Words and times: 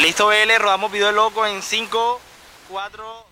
Listo, 0.00 0.28
BL, 0.28 0.58
rodamos 0.58 0.90
video 0.90 1.12
loco 1.12 1.46
en 1.46 1.60
5, 1.60 2.20
4... 2.70 3.26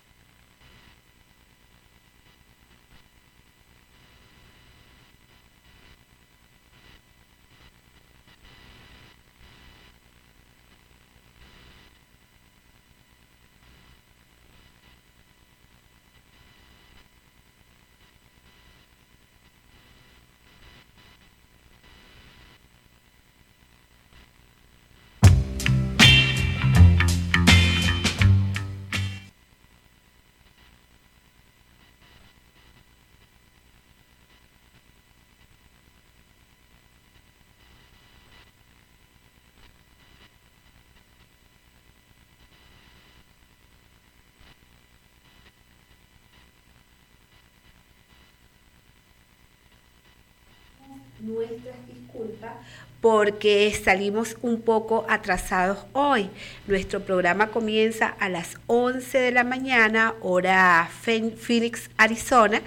nuestras 51.21 51.75
disculpas 51.87 52.53
porque 53.01 53.73
salimos 53.81 54.37
un 54.41 54.61
poco 54.61 55.05
atrasados 55.07 55.85
hoy. 55.93 56.29
Nuestro 56.67 57.01
programa 57.01 57.47
comienza 57.47 58.07
a 58.07 58.29
las 58.29 58.57
11 58.67 59.17
de 59.19 59.31
la 59.31 59.43
mañana, 59.43 60.15
hora 60.21 60.89
Phoenix, 61.01 61.89
Arizona, 61.97 62.61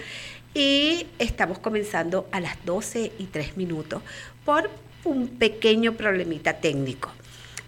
y 0.55 1.07
estamos 1.19 1.59
comenzando 1.59 2.29
a 2.33 2.41
las 2.41 2.63
12 2.65 3.13
y 3.19 3.25
3 3.25 3.57
minutos 3.57 4.03
por 4.45 4.71
un 5.05 5.29
pequeño 5.29 5.95
problemita 5.95 6.55
técnico 6.55 7.13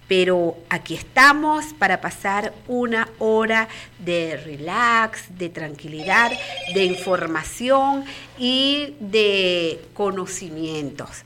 pero 0.09 0.57
aquí 0.69 0.95
estamos 0.95 1.67
para 1.79 2.01
pasar 2.01 2.53
una 2.69 3.09
hora 3.19 3.69
de 3.99 4.37
relax, 4.37 5.39
de 5.39 5.49
tranquilidad, 5.49 6.33
de 6.75 6.85
información 6.85 8.05
y 8.39 8.95
de 9.01 9.81
conocimientos. 9.95 11.23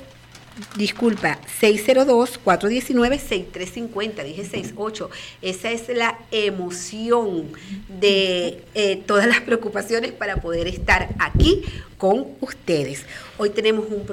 disculpa, 0.76 1.38
602-419-6350, 1.60 4.24
dije 4.24 4.44
68. 4.44 5.10
Esa 5.42 5.70
es 5.70 5.88
la 5.88 6.18
emoción 6.30 7.48
de 7.88 8.64
eh, 8.74 9.02
todas 9.06 9.26
las 9.26 9.40
preocupaciones 9.40 10.12
para 10.12 10.36
poder 10.36 10.68
estar 10.68 11.08
aquí 11.18 11.64
con 11.98 12.28
ustedes. 12.40 13.04
Hoy 13.38 13.50
tenemos 13.50 13.86
un 13.90 14.06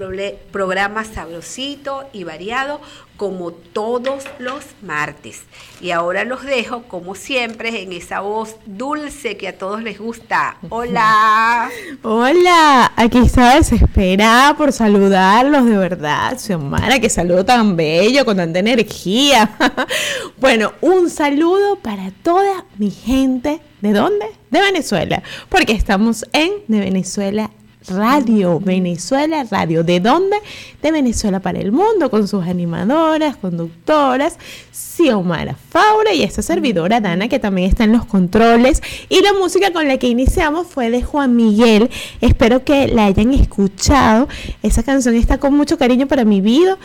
programa 0.51 1.03
sabrosito 1.03 2.09
y 2.13 2.23
variado 2.23 2.81
como 3.19 3.51
todos 3.51 4.23
los 4.39 4.63
martes. 4.81 5.41
Y 5.81 5.91
ahora 5.91 6.23
los 6.23 6.41
dejo, 6.43 6.83
como 6.83 7.15
siempre, 7.15 7.83
en 7.83 7.91
esa 7.91 8.21
voz 8.21 8.55
dulce 8.65 9.35
que 9.35 9.49
a 9.49 9.57
todos 9.57 9.83
les 9.83 9.99
gusta. 9.99 10.57
Hola. 10.69 11.69
Hola, 12.01 12.93
aquí 12.95 13.17
está 13.17 13.55
desesperada 13.55 14.55
por 14.55 14.71
saludarlos 14.71 15.65
de 15.65 15.77
verdad. 15.77 16.39
Xiomara, 16.39 16.99
que 17.01 17.09
saludo 17.09 17.43
tan 17.43 17.75
bello, 17.75 18.23
con 18.23 18.37
tanta 18.37 18.59
energía. 18.59 19.51
bueno, 20.37 20.71
un 20.79 21.09
saludo 21.09 21.75
para 21.75 22.11
toda 22.23 22.63
mi 22.77 22.89
gente. 22.89 23.59
¿De 23.81 23.91
dónde? 23.91 24.27
De 24.49 24.61
Venezuela, 24.61 25.23
porque 25.49 25.73
estamos 25.73 26.25
en 26.31 26.51
De 26.67 26.79
Venezuela 26.79 27.51
Radio, 27.89 28.59
Venezuela 28.59 29.43
Radio. 29.49 29.83
¿De 29.83 29.99
dónde? 29.99 30.37
De 30.81 30.91
Venezuela 30.91 31.39
para 31.39 31.59
el 31.59 31.71
mundo, 31.71 32.09
con 32.09 32.27
sus 32.27 32.45
animadoras, 32.45 33.37
conductoras, 33.37 34.37
Xiomara 34.71 35.55
Faure 35.69 36.15
y 36.15 36.23
esta 36.23 36.41
servidora 36.41 37.01
Dana, 37.01 37.27
que 37.27 37.39
también 37.39 37.69
está 37.69 37.83
en 37.83 37.91
los 37.91 38.05
controles. 38.05 38.81
Y 39.09 39.21
la 39.21 39.33
música 39.33 39.73
con 39.73 39.87
la 39.87 39.97
que 39.97 40.07
iniciamos 40.07 40.67
fue 40.67 40.89
de 40.89 41.01
Juan 41.01 41.35
Miguel. 41.35 41.89
Espero 42.21 42.63
que 42.63 42.87
la 42.87 43.05
hayan 43.05 43.33
escuchado. 43.33 44.27
Esa 44.63 44.83
canción 44.83 45.15
está 45.15 45.37
con 45.37 45.53
mucho 45.53 45.77
cariño 45.77 46.07
para 46.07 46.25
mi 46.25 46.41
vida. 46.41 46.77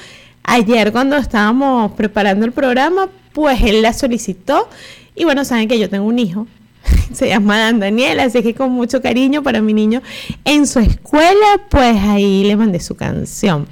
Ayer 0.42 0.92
cuando 0.92 1.16
estábamos 1.16 1.92
preparando 1.92 2.44
el 2.44 2.52
programa, 2.52 3.08
pues 3.32 3.62
él 3.62 3.82
la 3.82 3.92
solicitó. 3.92 4.68
Y 5.14 5.24
bueno, 5.24 5.44
saben 5.44 5.68
que 5.68 5.78
yo 5.78 5.88
tengo 5.88 6.06
un 6.06 6.18
hijo 6.18 6.46
se 7.12 7.28
llama 7.28 7.58
Dan 7.58 7.80
Daniel, 7.80 8.20
así 8.20 8.42
que 8.42 8.54
con 8.54 8.72
mucho 8.72 9.00
cariño 9.02 9.42
para 9.42 9.60
mi 9.60 9.74
niño 9.74 10.02
en 10.44 10.66
su 10.66 10.80
escuela, 10.80 11.60
pues 11.70 11.96
ahí 11.96 12.44
le 12.44 12.56
mandé 12.56 12.80
su 12.80 12.94
canción. 12.94 13.66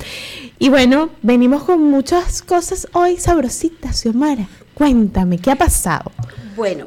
Y 0.58 0.68
bueno, 0.68 1.10
venimos 1.22 1.64
con 1.64 1.82
muchas 1.82 2.42
cosas 2.42 2.86
hoy 2.92 3.16
sabrositas, 3.16 4.00
Xiomara. 4.00 4.46
Cuéntame, 4.74 5.38
¿qué 5.38 5.50
ha 5.50 5.56
pasado? 5.56 6.12
Bueno, 6.56 6.86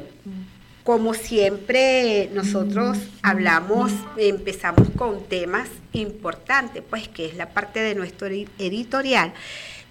como 0.82 1.14
siempre 1.14 2.30
nosotros 2.32 2.96
hablamos, 3.20 3.92
empezamos 4.16 4.88
con 4.96 5.24
temas 5.24 5.68
importantes, 5.92 6.82
pues 6.88 7.08
que 7.08 7.26
es 7.26 7.36
la 7.36 7.50
parte 7.50 7.80
de 7.80 7.94
nuestro 7.94 8.28
editorial. 8.28 9.34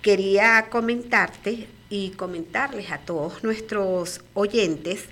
Quería 0.02 0.68
comentarte 0.70 1.68
y 1.90 2.12
comentarles 2.12 2.92
a 2.92 3.00
todos 3.00 3.44
nuestros 3.44 4.22
oyentes 4.34 5.06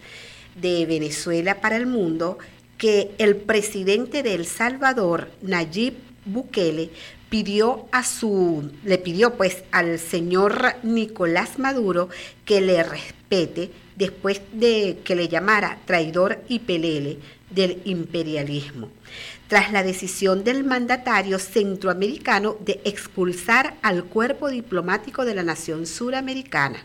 de 0.55 0.85
Venezuela 0.85 1.61
para 1.61 1.77
el 1.77 1.85
mundo 1.85 2.37
que 2.77 3.11
el 3.17 3.35
presidente 3.35 4.23
de 4.23 4.35
El 4.35 4.45
Salvador, 4.45 5.29
Nayib 5.41 5.93
Bukele, 6.25 6.89
pidió 7.29 7.87
a 7.91 8.03
su, 8.03 8.71
le 8.83 8.97
pidió 8.97 9.35
pues 9.35 9.63
al 9.71 9.99
señor 9.99 10.75
Nicolás 10.83 11.57
Maduro 11.59 12.09
que 12.45 12.61
le 12.61 12.83
respete 12.83 13.71
después 13.95 14.41
de 14.51 14.99
que 15.03 15.15
le 15.15 15.27
llamara 15.27 15.79
traidor 15.85 16.43
y 16.47 16.59
pelele 16.59 17.17
del 17.49 17.81
imperialismo, 17.85 18.89
tras 19.47 19.71
la 19.71 19.83
decisión 19.83 20.43
del 20.43 20.63
mandatario 20.63 21.39
centroamericano 21.39 22.57
de 22.59 22.81
expulsar 22.83 23.75
al 23.81 24.03
cuerpo 24.03 24.49
diplomático 24.49 25.25
de 25.25 25.35
la 25.35 25.43
nación 25.43 25.85
suramericana. 25.85 26.83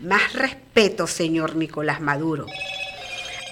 Más 0.00 0.32
respeto, 0.32 1.06
señor 1.06 1.56
Nicolás 1.56 2.00
Maduro 2.00 2.46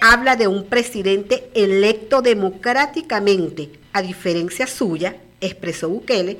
habla 0.04 0.36
de 0.36 0.46
un 0.48 0.64
presidente 0.64 1.48
electo 1.54 2.20
democráticamente, 2.20 3.70
a 3.94 4.02
diferencia 4.02 4.66
suya, 4.66 5.16
expresó 5.40 5.88
Bukele, 5.88 6.36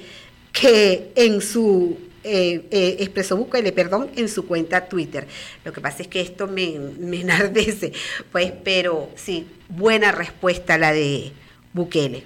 que 0.53 1.13
en 1.15 1.41
su 1.41 1.97
eh, 2.25 2.67
eh, 2.71 2.97
expresó 3.01 3.39
Bukele, 3.39 3.73
perdón, 3.73 4.11
en 4.17 4.29
su 4.29 4.47
cuenta 4.47 4.87
Twitter. 4.87 5.27
Lo 5.65 5.73
que 5.73 5.81
pasa 5.81 6.03
es 6.03 6.09
que 6.09 6.21
esto 6.21 6.47
me, 6.47 6.79
me 6.99 7.23
enardece, 7.23 7.95
pues, 8.31 8.53
pero 8.63 9.09
sí, 9.17 9.47
buena 9.71 10.13
respuesta 10.13 10.77
la 10.77 10.93
de 10.93 11.33
Bukele. 11.73 12.23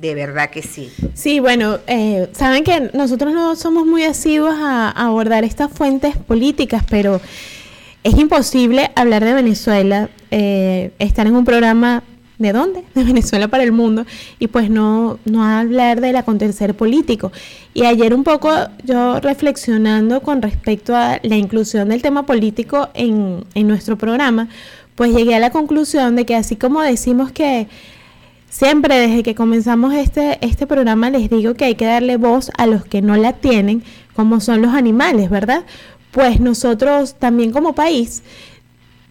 De 0.00 0.14
verdad 0.14 0.48
que 0.48 0.62
sí. 0.62 0.90
Sí, 1.12 1.40
bueno, 1.40 1.78
eh, 1.86 2.28
saben 2.32 2.64
que 2.64 2.90
nosotros 2.94 3.34
no 3.34 3.54
somos 3.54 3.86
muy 3.86 4.04
asiduos 4.04 4.54
a 4.58 4.88
abordar 4.90 5.44
estas 5.44 5.70
fuentes 5.70 6.16
políticas, 6.16 6.82
pero 6.88 7.20
es 8.04 8.16
imposible 8.16 8.90
hablar 8.94 9.24
de 9.24 9.34
Venezuela, 9.34 10.10
eh, 10.30 10.92
estar 10.98 11.26
en 11.26 11.34
un 11.34 11.44
programa 11.44 12.04
¿De 12.38 12.52
dónde? 12.52 12.82
De 12.94 13.04
Venezuela 13.04 13.48
para 13.48 13.62
el 13.62 13.72
mundo. 13.72 14.06
Y 14.38 14.48
pues 14.48 14.70
no, 14.70 15.18
no 15.24 15.44
hablar 15.44 16.00
del 16.00 16.16
acontecer 16.16 16.74
político. 16.74 17.32
Y 17.74 17.84
ayer 17.84 18.14
un 18.14 18.24
poco 18.24 18.50
yo 18.84 19.20
reflexionando 19.20 20.20
con 20.20 20.42
respecto 20.42 20.96
a 20.96 21.20
la 21.22 21.36
inclusión 21.36 21.88
del 21.88 22.02
tema 22.02 22.26
político 22.26 22.88
en, 22.94 23.44
en 23.54 23.68
nuestro 23.68 23.96
programa, 23.96 24.48
pues 24.96 25.14
llegué 25.14 25.34
a 25.34 25.40
la 25.40 25.50
conclusión 25.50 26.16
de 26.16 26.26
que 26.26 26.34
así 26.34 26.56
como 26.56 26.82
decimos 26.82 27.32
que 27.32 27.68
siempre 28.48 28.96
desde 28.98 29.22
que 29.22 29.34
comenzamos 29.34 29.94
este, 29.94 30.38
este 30.40 30.66
programa 30.66 31.10
les 31.10 31.28
digo 31.28 31.54
que 31.54 31.64
hay 31.64 31.74
que 31.74 31.86
darle 31.86 32.16
voz 32.16 32.50
a 32.56 32.66
los 32.66 32.84
que 32.84 33.02
no 33.02 33.16
la 33.16 33.32
tienen, 33.32 33.82
como 34.14 34.40
son 34.40 34.62
los 34.62 34.74
animales, 34.74 35.30
¿verdad? 35.30 35.64
Pues 36.14 36.38
nosotros 36.38 37.16
también 37.16 37.50
como 37.50 37.74
país 37.74 38.22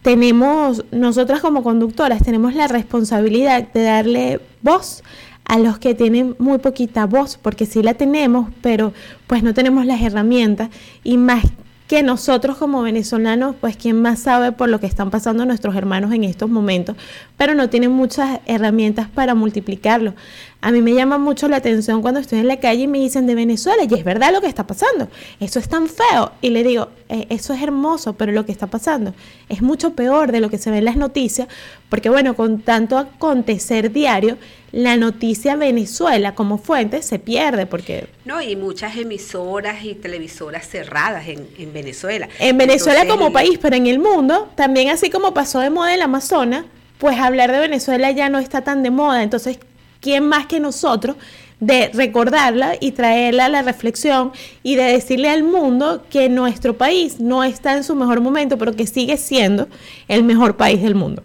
tenemos, 0.00 0.84
nosotras 0.90 1.40
como 1.40 1.62
conductoras, 1.62 2.22
tenemos 2.22 2.54
la 2.54 2.66
responsabilidad 2.66 3.68
de 3.72 3.82
darle 3.82 4.40
voz 4.62 5.04
a 5.44 5.58
los 5.58 5.78
que 5.78 5.94
tienen 5.94 6.34
muy 6.38 6.58
poquita 6.58 7.06
voz, 7.06 7.38
porque 7.40 7.66
sí 7.66 7.82
la 7.82 7.92
tenemos, 7.92 8.48
pero 8.62 8.94
pues 9.26 9.42
no 9.42 9.52
tenemos 9.52 9.84
las 9.84 10.00
herramientas 10.00 10.70
y 11.04 11.18
más 11.18 11.44
que 11.86 12.02
nosotros 12.02 12.56
como 12.56 12.82
venezolanos, 12.82 13.56
pues 13.60 13.76
quién 13.76 14.00
más 14.00 14.20
sabe 14.20 14.52
por 14.52 14.70
lo 14.70 14.80
que 14.80 14.86
están 14.86 15.10
pasando 15.10 15.44
nuestros 15.44 15.76
hermanos 15.76 16.12
en 16.14 16.24
estos 16.24 16.48
momentos, 16.48 16.96
pero 17.36 17.54
no 17.54 17.68
tienen 17.68 17.92
muchas 17.92 18.40
herramientas 18.46 19.08
para 19.08 19.34
multiplicarlo. 19.34 20.14
A 20.62 20.72
mí 20.72 20.80
me 20.80 20.94
llama 20.94 21.18
mucho 21.18 21.46
la 21.46 21.56
atención 21.56 22.00
cuando 22.00 22.20
estoy 22.20 22.38
en 22.38 22.48
la 22.48 22.58
calle 22.58 22.84
y 22.84 22.86
me 22.86 22.98
dicen 22.98 23.26
de 23.26 23.34
Venezuela, 23.34 23.82
y 23.84 23.92
es 23.92 24.02
verdad 24.02 24.32
lo 24.32 24.40
que 24.40 24.46
está 24.46 24.66
pasando, 24.66 25.08
eso 25.40 25.58
es 25.58 25.68
tan 25.68 25.88
feo. 25.88 26.32
Y 26.40 26.50
le 26.50 26.64
digo, 26.64 26.88
eh, 27.10 27.26
eso 27.28 27.52
es 27.52 27.60
hermoso, 27.60 28.14
pero 28.14 28.32
lo 28.32 28.46
que 28.46 28.52
está 28.52 28.66
pasando 28.66 29.12
es 29.50 29.60
mucho 29.60 29.94
peor 29.94 30.32
de 30.32 30.40
lo 30.40 30.48
que 30.48 30.56
se 30.56 30.70
ve 30.70 30.78
en 30.78 30.86
las 30.86 30.96
noticias, 30.96 31.48
porque 31.90 32.08
bueno, 32.08 32.34
con 32.34 32.62
tanto 32.62 32.96
acontecer 32.96 33.92
diario, 33.92 34.38
la 34.74 34.96
noticia 34.96 35.54
Venezuela 35.54 36.34
como 36.34 36.58
fuente 36.58 37.00
se 37.02 37.20
pierde 37.20 37.64
porque... 37.64 38.08
No, 38.24 38.42
y 38.42 38.56
muchas 38.56 38.96
emisoras 38.96 39.84
y 39.84 39.94
televisoras 39.94 40.68
cerradas 40.68 41.28
en, 41.28 41.72
Venezuela. 41.72 42.28
En 42.40 42.58
Venezuela 42.58 43.06
como 43.06 43.32
país, 43.32 43.56
pero 43.62 43.76
en 43.76 43.86
el 43.86 44.00
mundo, 44.00 44.50
también 44.56 44.90
así 44.90 45.10
como 45.10 45.32
pasó 45.32 45.60
de 45.60 45.70
moda 45.70 45.90
en 45.90 45.98
el 45.98 46.02
Amazonas, 46.02 46.64
pues 46.98 47.16
hablar 47.18 47.52
de 47.52 47.60
Venezuela 47.60 48.10
ya 48.10 48.28
no 48.28 48.40
está 48.40 48.62
tan 48.62 48.82
de 48.82 48.90
moda. 48.90 49.22
Entonces, 49.22 49.58
¿quién 50.00 50.26
más 50.26 50.46
que 50.46 50.58
nosotros 50.58 51.16
de 51.60 51.90
recordarla 51.94 52.74
y 52.80 52.90
traerla 52.92 53.44
a 53.44 53.48
la 53.48 53.62
reflexión 53.62 54.32
y 54.64 54.74
de 54.74 54.82
decirle 54.82 55.30
al 55.30 55.44
mundo 55.44 56.04
que 56.10 56.28
nuestro 56.28 56.76
país 56.76 57.20
no 57.20 57.44
está 57.44 57.76
en 57.76 57.84
su 57.84 57.94
mejor 57.94 58.20
momento, 58.20 58.58
pero 58.58 58.74
que 58.74 58.88
sigue 58.88 59.18
siendo 59.18 59.68
el 60.08 60.24
mejor 60.24 60.56
país 60.56 60.82
del 60.82 60.96
mundo? 60.96 61.22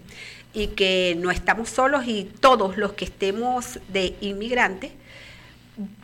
Y 0.59 0.67
que 0.67 1.17
no 1.19 1.31
estamos 1.31 1.69
solos 1.69 2.07
y 2.07 2.29
todos 2.39 2.77
los 2.77 2.93
que 2.93 3.05
estemos 3.05 3.79
de 3.87 4.15
inmigrantes, 4.21 4.91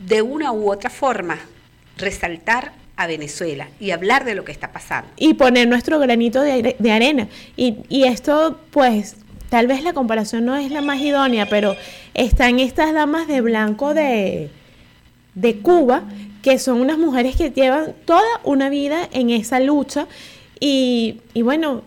de 0.00 0.22
una 0.22 0.52
u 0.52 0.72
otra 0.72 0.90
forma, 0.90 1.38
resaltar 1.98 2.72
a 2.96 3.06
Venezuela 3.06 3.68
y 3.78 3.90
hablar 3.90 4.24
de 4.24 4.34
lo 4.34 4.44
que 4.44 4.52
está 4.52 4.72
pasando. 4.72 5.10
Y 5.16 5.34
poner 5.34 5.68
nuestro 5.68 5.98
granito 5.98 6.40
de, 6.40 6.90
arena. 6.90 7.28
Y, 7.56 7.76
y, 7.88 8.04
esto, 8.04 8.58
pues, 8.70 9.16
tal 9.50 9.66
vez 9.66 9.82
la 9.82 9.92
comparación 9.92 10.46
no 10.46 10.56
es 10.56 10.70
la 10.70 10.80
más 10.80 11.00
idónea, 11.00 11.46
pero 11.46 11.76
están 12.14 12.58
estas 12.58 12.94
damas 12.94 13.28
de 13.28 13.42
blanco 13.42 13.92
de, 13.92 14.50
de 15.34 15.58
Cuba, 15.58 16.04
que 16.42 16.58
son 16.58 16.80
unas 16.80 16.96
mujeres 16.96 17.36
que 17.36 17.50
llevan 17.50 17.94
toda 18.06 18.22
una 18.44 18.70
vida 18.70 19.08
en 19.12 19.30
esa 19.30 19.60
lucha. 19.60 20.06
Y, 20.58 21.20
y 21.34 21.42
bueno, 21.42 21.82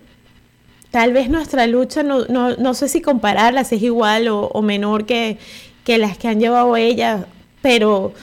tal 0.92 1.14
vez 1.14 1.30
nuestra 1.30 1.68
lucha, 1.68 2.04
no, 2.04 2.26
no, 2.26 2.56
no 2.58 2.74
sé 2.74 2.88
si 2.88 3.02
compararla, 3.02 3.64
si 3.64 3.76
es 3.76 3.84
igual 3.84 4.28
o, 4.30 4.62
menor 4.62 5.06
que, 5.06 5.38
que, 5.84 5.98
las 5.98 6.18
que 6.18 6.28
han 6.28 6.40
llevado 6.40 6.76
ellas, 6.76 7.26
pero 7.62 8.14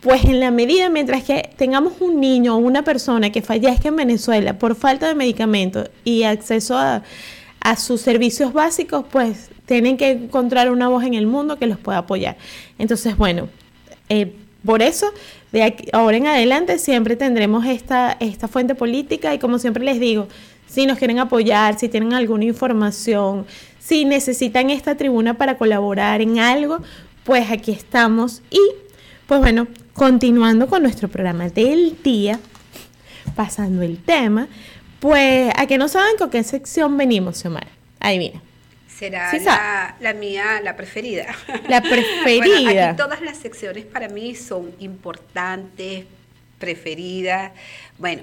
pues 0.00 0.24
en 0.24 0.40
la 0.40 0.50
medida, 0.50 0.88
mientras 0.88 1.24
que 1.24 1.50
tengamos 1.56 1.94
un 2.00 2.20
niño 2.20 2.54
o 2.54 2.58
una 2.58 2.82
persona 2.82 3.30
que 3.30 3.42
fallezca 3.42 3.88
en 3.88 3.96
Venezuela 3.96 4.58
por 4.58 4.76
falta 4.76 5.08
de 5.08 5.14
medicamentos 5.14 5.90
y 6.04 6.22
acceso 6.22 6.78
a, 6.78 7.02
a 7.60 7.76
sus 7.76 8.00
servicios 8.00 8.52
básicos, 8.52 9.04
pues 9.10 9.50
tienen 9.66 9.96
que 9.96 10.10
encontrar 10.12 10.70
una 10.70 10.88
voz 10.88 11.04
en 11.04 11.14
el 11.14 11.26
mundo 11.26 11.58
que 11.58 11.66
los 11.66 11.78
pueda 11.78 11.98
apoyar. 11.98 12.36
Entonces, 12.78 13.16
bueno, 13.16 13.48
eh, 14.08 14.32
por 14.64 14.82
eso, 14.82 15.12
de 15.52 15.62
aquí, 15.62 15.88
ahora 15.92 16.16
en 16.16 16.26
adelante 16.26 16.78
siempre 16.78 17.16
tendremos 17.16 17.66
esta, 17.66 18.16
esta 18.20 18.48
fuente 18.48 18.74
política 18.74 19.34
y 19.34 19.38
como 19.38 19.58
siempre 19.58 19.84
les 19.84 20.00
digo, 20.00 20.28
si 20.68 20.86
nos 20.86 20.98
quieren 20.98 21.18
apoyar, 21.18 21.78
si 21.78 21.88
tienen 21.88 22.12
alguna 22.12 22.44
información, 22.44 23.46
si 23.80 24.04
necesitan 24.04 24.70
esta 24.70 24.96
tribuna 24.96 25.34
para 25.34 25.56
colaborar 25.56 26.20
en 26.20 26.38
algo, 26.38 26.78
pues 27.24 27.50
aquí 27.50 27.72
estamos. 27.72 28.42
Y 28.50 28.60
pues 29.26 29.40
bueno, 29.40 29.66
continuando 29.94 30.68
con 30.68 30.82
nuestro 30.82 31.08
programa 31.08 31.48
del 31.48 31.96
día, 32.02 32.38
pasando 33.34 33.82
el 33.82 33.98
tema, 33.98 34.48
pues 35.00 35.52
a 35.56 35.66
que 35.66 35.78
no 35.78 35.88
saben 35.88 36.16
con 36.16 36.30
qué 36.30 36.42
sección 36.44 36.96
venimos, 36.96 37.38
Xiomara. 37.38 37.68
Adivina. 38.00 38.42
Será 38.86 39.32
la, 39.32 39.96
la, 40.00 40.12
mía, 40.12 40.60
la 40.62 40.76
preferida. 40.76 41.26
La 41.68 41.80
preferida. 41.82 42.96
todas 42.96 43.20
las 43.20 43.36
secciones 43.36 43.84
para 43.84 44.08
mí 44.08 44.34
son 44.34 44.72
importantes, 44.80 46.04
preferidas. 46.58 47.52
Bueno, 47.96 48.22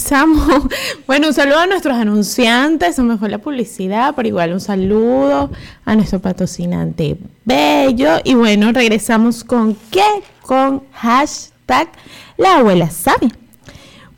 Bueno, 1.07 1.29
un 1.29 1.35
saludo 1.35 1.59
a 1.59 1.67
nuestros 1.67 1.97
anunciantes, 1.97 2.97
se 2.97 3.03
me 3.03 3.17
fue 3.17 3.29
la 3.29 3.39
publicidad, 3.39 4.15
pero 4.15 4.29
igual 4.29 4.53
un 4.53 4.61
saludo 4.61 5.51
a 5.85 5.95
nuestro 5.95 6.21
patrocinante 6.21 7.17
Bello. 7.45 8.19
Y 8.25 8.35
bueno, 8.35 8.73
regresamos 8.73 9.45
con 9.45 9.77
qué? 9.91 10.05
Con 10.43 10.83
hashtag 10.93 11.89
la 12.37 12.59
abuela 12.59 12.91
sabia. 12.91 13.31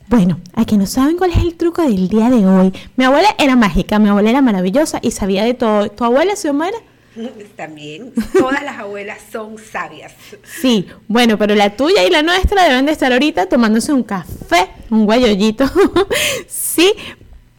Bueno, 0.09 0.39
aquí 0.53 0.77
no 0.77 0.85
saben 0.85 1.17
cuál 1.17 1.31
es 1.31 1.37
el 1.37 1.55
truco 1.55 1.81
del 1.81 2.07
día 2.07 2.29
de 2.29 2.45
hoy. 2.45 2.73
Mi 2.95 3.05
abuela 3.05 3.29
era 3.37 3.55
mágica, 3.55 3.99
mi 3.99 4.09
abuela 4.09 4.29
era 4.29 4.41
maravillosa 4.41 4.99
y 5.01 5.11
sabía 5.11 5.43
de 5.43 5.53
todo. 5.53 5.89
¿Tu 5.89 6.03
abuela, 6.03 6.35
Xiomara? 6.35 6.77
También, 7.55 8.13
todas 8.33 8.63
las 8.63 8.77
abuelas 8.77 9.19
son 9.31 9.57
sabias. 9.57 10.13
Sí, 10.43 10.87
bueno, 11.07 11.37
pero 11.37 11.55
la 11.55 11.75
tuya 11.75 12.03
y 12.05 12.09
la 12.09 12.21
nuestra 12.21 12.63
deben 12.63 12.85
de 12.85 12.91
estar 12.91 13.11
ahorita 13.11 13.47
tomándose 13.47 13.93
un 13.93 14.03
café, 14.03 14.69
un 14.89 15.05
guayollito. 15.05 15.65
sí, 16.47 16.93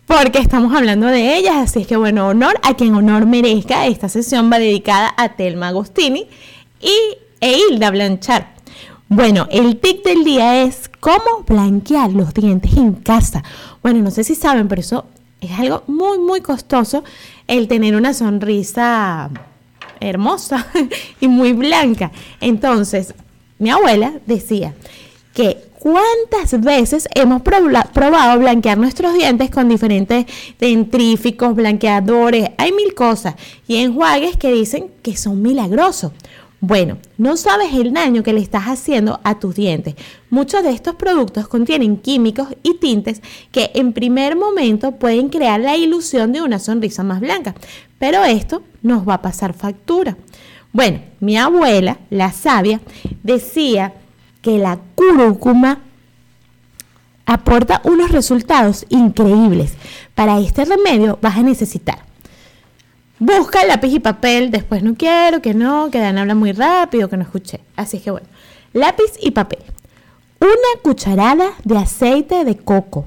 porque 0.06 0.38
estamos 0.38 0.74
hablando 0.74 1.06
de 1.08 1.36
ellas, 1.36 1.56
así 1.56 1.80
es 1.80 1.86
que 1.86 1.96
bueno, 1.96 2.28
honor 2.28 2.58
a 2.62 2.74
quien 2.74 2.94
honor 2.94 3.26
merezca. 3.26 3.86
Esta 3.86 4.08
sesión 4.08 4.50
va 4.50 4.58
dedicada 4.58 5.12
a 5.16 5.30
Telma 5.30 5.68
Agostini 5.68 6.26
y 6.80 7.18
e 7.40 7.58
Hilda 7.58 7.90
Blanchard. 7.90 8.44
Bueno, 9.10 9.48
el 9.50 9.78
tip 9.78 10.04
del 10.04 10.22
día 10.24 10.62
es 10.62 10.90
cómo 11.00 11.44
blanquear 11.46 12.12
los 12.12 12.34
dientes 12.34 12.76
en 12.76 12.92
casa. 12.92 13.42
Bueno, 13.82 14.00
no 14.00 14.10
sé 14.10 14.22
si 14.22 14.34
saben, 14.34 14.68
pero 14.68 14.82
eso 14.82 15.06
es 15.40 15.58
algo 15.58 15.82
muy, 15.86 16.18
muy 16.18 16.40
costoso 16.40 17.04
el 17.46 17.68
tener 17.68 17.96
una 17.96 18.12
sonrisa 18.12 19.30
hermosa 20.00 20.66
y 21.20 21.28
muy 21.28 21.52
blanca. 21.52 22.10
Entonces, 22.40 23.14
mi 23.58 23.70
abuela 23.70 24.14
decía 24.26 24.74
que 25.34 25.58
cuántas 25.78 26.60
veces 26.60 27.08
hemos 27.14 27.42
probado 27.42 28.38
blanquear 28.38 28.78
nuestros 28.78 29.14
dientes 29.14 29.50
con 29.50 29.68
diferentes 29.68 30.26
dentríficos, 30.58 31.54
blanqueadores, 31.54 32.50
hay 32.56 32.72
mil 32.72 32.94
cosas 32.94 33.34
y 33.66 33.76
enjuagues 33.76 34.36
que 34.36 34.52
dicen 34.52 34.90
que 35.02 35.16
son 35.16 35.40
milagrosos. 35.42 36.12
Bueno, 36.60 36.98
no 37.18 37.36
sabes 37.36 37.72
el 37.72 37.92
daño 37.92 38.24
que 38.24 38.32
le 38.32 38.40
estás 38.40 38.64
haciendo 38.64 39.20
a 39.22 39.38
tus 39.38 39.54
dientes. 39.54 39.94
Muchos 40.28 40.64
de 40.64 40.70
estos 40.70 40.96
productos 40.96 41.46
contienen 41.46 41.96
químicos 41.96 42.48
y 42.64 42.74
tintes 42.78 43.22
que 43.52 43.70
en 43.74 43.92
primer 43.92 44.34
momento 44.34 44.92
pueden 44.92 45.28
crear 45.28 45.60
la 45.60 45.76
ilusión 45.76 46.32
de 46.32 46.42
una 46.42 46.58
sonrisa 46.58 47.04
más 47.04 47.20
blanca, 47.20 47.54
pero 48.00 48.24
esto 48.24 48.64
nos 48.82 49.08
va 49.08 49.14
a 49.14 49.22
pasar 49.22 49.54
factura. 49.54 50.16
Bueno, 50.72 51.00
mi 51.20 51.36
abuela, 51.36 51.98
la 52.10 52.32
sabia, 52.32 52.80
decía 53.22 53.94
que 54.42 54.58
la 54.58 54.80
cúrcuma 54.96 55.78
aporta 57.24 57.82
unos 57.84 58.10
resultados 58.10 58.84
increíbles. 58.88 59.74
Para 60.16 60.40
este 60.40 60.64
remedio 60.64 61.20
vas 61.22 61.36
a 61.36 61.42
necesitar 61.42 62.07
Busca 63.20 63.64
lápiz 63.64 63.92
y 63.92 63.98
papel, 63.98 64.50
después 64.50 64.82
no 64.82 64.94
quiero, 64.94 65.42
que 65.42 65.52
no, 65.52 65.90
que 65.90 65.98
Dan 65.98 66.18
habla 66.18 66.34
muy 66.34 66.52
rápido, 66.52 67.08
que 67.08 67.16
no 67.16 67.24
escuché. 67.24 67.60
Así 67.74 67.98
que 67.98 68.10
bueno, 68.10 68.28
lápiz 68.72 69.12
y 69.20 69.32
papel. 69.32 69.58
Una 70.40 70.82
cucharada 70.82 71.52
de 71.64 71.78
aceite 71.78 72.44
de 72.44 72.56
coco. 72.56 73.06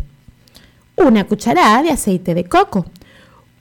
Una 0.98 1.26
cucharada 1.26 1.82
de 1.82 1.92
aceite 1.92 2.34
de 2.34 2.44
coco. 2.44 2.86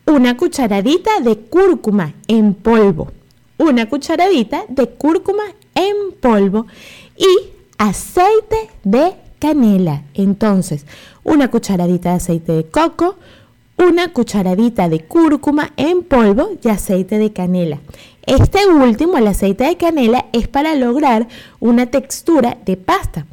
Una 0.06 0.36
cucharadita 0.36 1.20
de 1.20 1.36
cúrcuma 1.38 2.14
en 2.26 2.54
polvo. 2.54 3.12
Una 3.56 3.88
cucharadita 3.88 4.64
de 4.68 4.88
cúrcuma 4.88 5.44
en 5.76 5.94
polvo. 6.20 6.66
Y 7.16 7.50
aceite 7.78 8.70
de 8.82 9.14
canela. 9.38 10.02
Entonces, 10.14 10.84
una 11.22 11.48
cucharadita 11.48 12.10
de 12.10 12.16
aceite 12.16 12.52
de 12.52 12.64
coco, 12.64 13.16
una 13.80 14.12
cucharadita 14.12 14.88
de 14.88 15.00
cúrcuma 15.00 15.72
en 15.76 16.02
polvo 16.02 16.50
y 16.62 16.68
aceite 16.68 17.18
de 17.18 17.32
canela. 17.32 17.78
Este 18.26 18.66
último, 18.66 19.16
el 19.16 19.26
aceite 19.26 19.64
de 19.64 19.76
canela, 19.76 20.26
es 20.32 20.48
para 20.48 20.74
lograr 20.74 21.28
una 21.58 21.86
textura 21.86 22.58
de 22.64 22.76
pasta. 22.76 23.26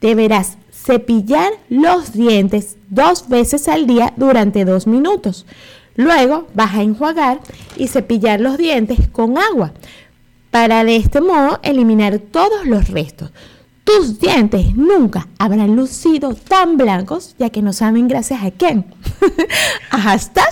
Deberás 0.00 0.58
cepillar 0.72 1.52
los 1.68 2.12
dientes 2.12 2.76
dos 2.88 3.28
veces 3.28 3.68
al 3.68 3.86
día 3.86 4.12
durante 4.16 4.64
dos 4.64 4.86
minutos. 4.86 5.46
Luego 5.96 6.48
vas 6.54 6.74
a 6.74 6.82
enjuagar 6.82 7.40
y 7.76 7.88
cepillar 7.88 8.40
los 8.40 8.58
dientes 8.58 9.08
con 9.08 9.38
agua 9.38 9.72
para 10.50 10.84
de 10.84 10.96
este 10.96 11.20
modo 11.20 11.58
eliminar 11.62 12.18
todos 12.18 12.64
los 12.66 12.88
restos. 12.88 13.32
Tus 13.84 14.18
dientes 14.18 14.74
nunca 14.74 15.28
habrán 15.38 15.76
lucido 15.76 16.34
tan 16.34 16.78
blancos, 16.78 17.34
ya 17.38 17.50
que 17.50 17.60
no 17.60 17.72
saben 17.74 18.08
gracias 18.08 18.42
a 18.42 18.50
quién. 18.50 18.86
Hasta 19.90 20.44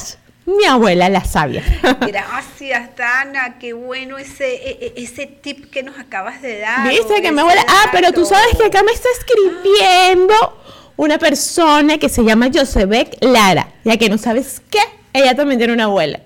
mi 0.45 0.65
abuela 0.65 1.09
la 1.09 1.25
sabia. 1.25 1.63
Gracias, 2.01 2.97
Dana. 2.97 3.59
Qué 3.61 3.73
bueno 3.73 4.19
ese, 4.19 4.55
e, 4.55 4.93
e, 4.97 5.03
ese 5.03 5.27
tip 5.27 5.71
que 5.71 5.83
nos 5.85 5.99
acabas 5.99 6.43
de 6.43 6.59
dar. 6.59 6.89
Viste 6.89 7.23
que 7.23 7.31
mi 7.31 7.41
abuela. 7.41 7.65
Ah, 7.69 7.91
pero 7.93 8.13
tú 8.13 8.27
sabes 8.27 8.57
que 8.57 8.65
acá 8.65 8.83
me 8.83 8.93
está 8.93 9.09
escribiendo 9.19 10.35
una 10.97 11.19
persona 11.19 11.99
que 11.99 12.09
se 12.09 12.25
llama 12.25 12.49
Josebek 12.53 13.19
Lara. 13.21 13.73
Ya 13.85 13.97
que 13.97 14.09
no 14.09 14.19
sabes 14.19 14.61
qué, 14.69 14.81
ella 15.13 15.37
también 15.37 15.59
tiene 15.59 15.75
una 15.75 15.85
abuela. 15.85 16.21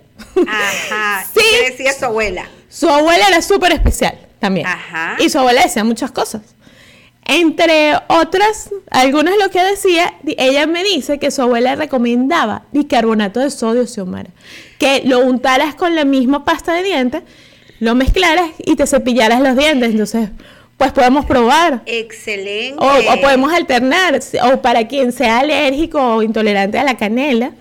Ajá. 0.49 1.27
sí. 1.35 1.41
¿Qué 1.51 1.71
decía 1.71 1.93
su 1.93 2.07
abuela? 2.07 2.49
Su 2.71 2.89
abuela 2.89 3.29
era 3.29 3.43
súper 3.43 3.73
especial 3.73 4.19
también. 4.39 4.67
Ajá. 4.67 5.17
Y 5.19 5.29
su 5.29 5.39
abuela 5.39 5.63
decía 5.63 5.85
muchas 5.85 6.11
cosas. 6.11 6.56
Entre 7.29 7.93
otras, 8.09 8.71
algunas 8.91 9.35
lo 9.37 9.51
que 9.51 9.63
decía, 9.63 10.15
ella 10.25 10.67
me 10.67 10.85
dice 10.85 11.19
que 11.19 11.33
su 11.33 11.43
abuela 11.43 11.75
recomendaba 11.75 12.63
bicarbonato 12.73 13.41
de 13.41 13.51
sodio, 13.51 13.87
Xiomara, 13.87 14.31
que 14.79 15.03
lo 15.05 15.21
untaras 15.21 15.75
con 15.75 15.97
la 15.97 16.05
misma 16.05 16.45
pasta 16.45 16.73
de 16.73 16.85
dientes, 16.85 17.23
lo 17.81 17.97
mezclaras 17.97 18.51
y 18.59 18.77
te 18.77 18.87
cepillaras 18.87 19.41
los 19.41 19.57
dientes. 19.57 19.91
Entonces, 19.91 20.29
pues 20.77 20.93
podemos 20.93 21.25
probar. 21.27 21.83
Excelente. 21.87 22.77
O, 22.79 22.87
o 22.87 23.21
podemos 23.21 23.53
alternar, 23.53 24.21
o 24.45 24.63
para 24.63 24.87
quien 24.87 25.11
sea 25.11 25.41
alérgico 25.41 26.01
o 26.01 26.23
intolerante 26.23 26.79
a 26.79 26.85
la 26.85 26.97
canela, 26.97 27.53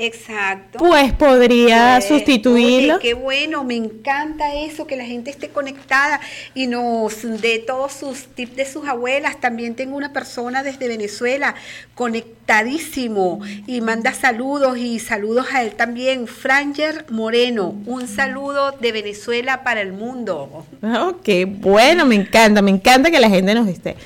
Exacto. 0.00 0.78
Pues 0.78 1.12
podría 1.12 1.96
pues, 1.98 2.06
sustituirlo. 2.06 3.00
qué 3.00 3.14
bueno, 3.14 3.64
me 3.64 3.74
encanta 3.74 4.54
eso, 4.54 4.86
que 4.86 4.96
la 4.96 5.04
gente 5.04 5.30
esté 5.30 5.48
conectada 5.48 6.20
y 6.54 6.68
nos 6.68 7.22
dé 7.40 7.58
todos 7.58 7.94
sus 7.94 8.28
tips 8.28 8.54
de 8.54 8.64
sus 8.64 8.86
abuelas. 8.86 9.40
También 9.40 9.74
tengo 9.74 9.96
una 9.96 10.12
persona 10.12 10.62
desde 10.62 10.86
Venezuela 10.86 11.56
conectadísimo 11.96 13.40
y 13.66 13.80
manda 13.80 14.12
saludos 14.14 14.78
y 14.78 15.00
saludos 15.00 15.46
a 15.52 15.64
él 15.64 15.74
también. 15.74 16.28
Franger 16.28 17.06
Moreno, 17.10 17.74
un 17.84 18.06
saludo 18.06 18.70
de 18.70 18.92
Venezuela 18.92 19.64
para 19.64 19.80
el 19.80 19.92
mundo. 19.92 20.64
Ok, 20.80 21.28
bueno, 21.48 22.06
me 22.06 22.14
encanta, 22.14 22.62
me 22.62 22.70
encanta 22.70 23.10
que 23.10 23.18
la 23.18 23.28
gente 23.28 23.52
nos 23.52 23.66
esté 23.66 23.96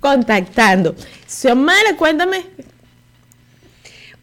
contactando. 0.00 0.94
Xiomara, 1.28 1.94
cuéntame 1.98 2.46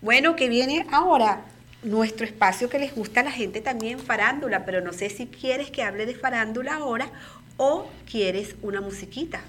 bueno, 0.02 0.36
que 0.36 0.50
viene 0.50 0.86
ahora 0.92 1.46
nuestro 1.84 2.26
espacio 2.26 2.70
que 2.70 2.80
les 2.80 2.96
gusta 2.96 3.22
a 3.22 3.24
la 3.24 3.32
gente 3.32 3.62
también, 3.62 4.00
farándula, 4.00 4.66
pero 4.66 4.82
no 4.82 4.94
sé 4.94 5.10
si 5.10 5.28
quieres 5.28 5.72
que 5.72 5.84
hable 5.84 6.06
de 6.06 6.16
farándula 6.16 6.76
ahora 6.76 7.10
o 7.58 7.90
quieres 8.10 8.56
una 8.62 8.82
musiquita. 8.82 9.42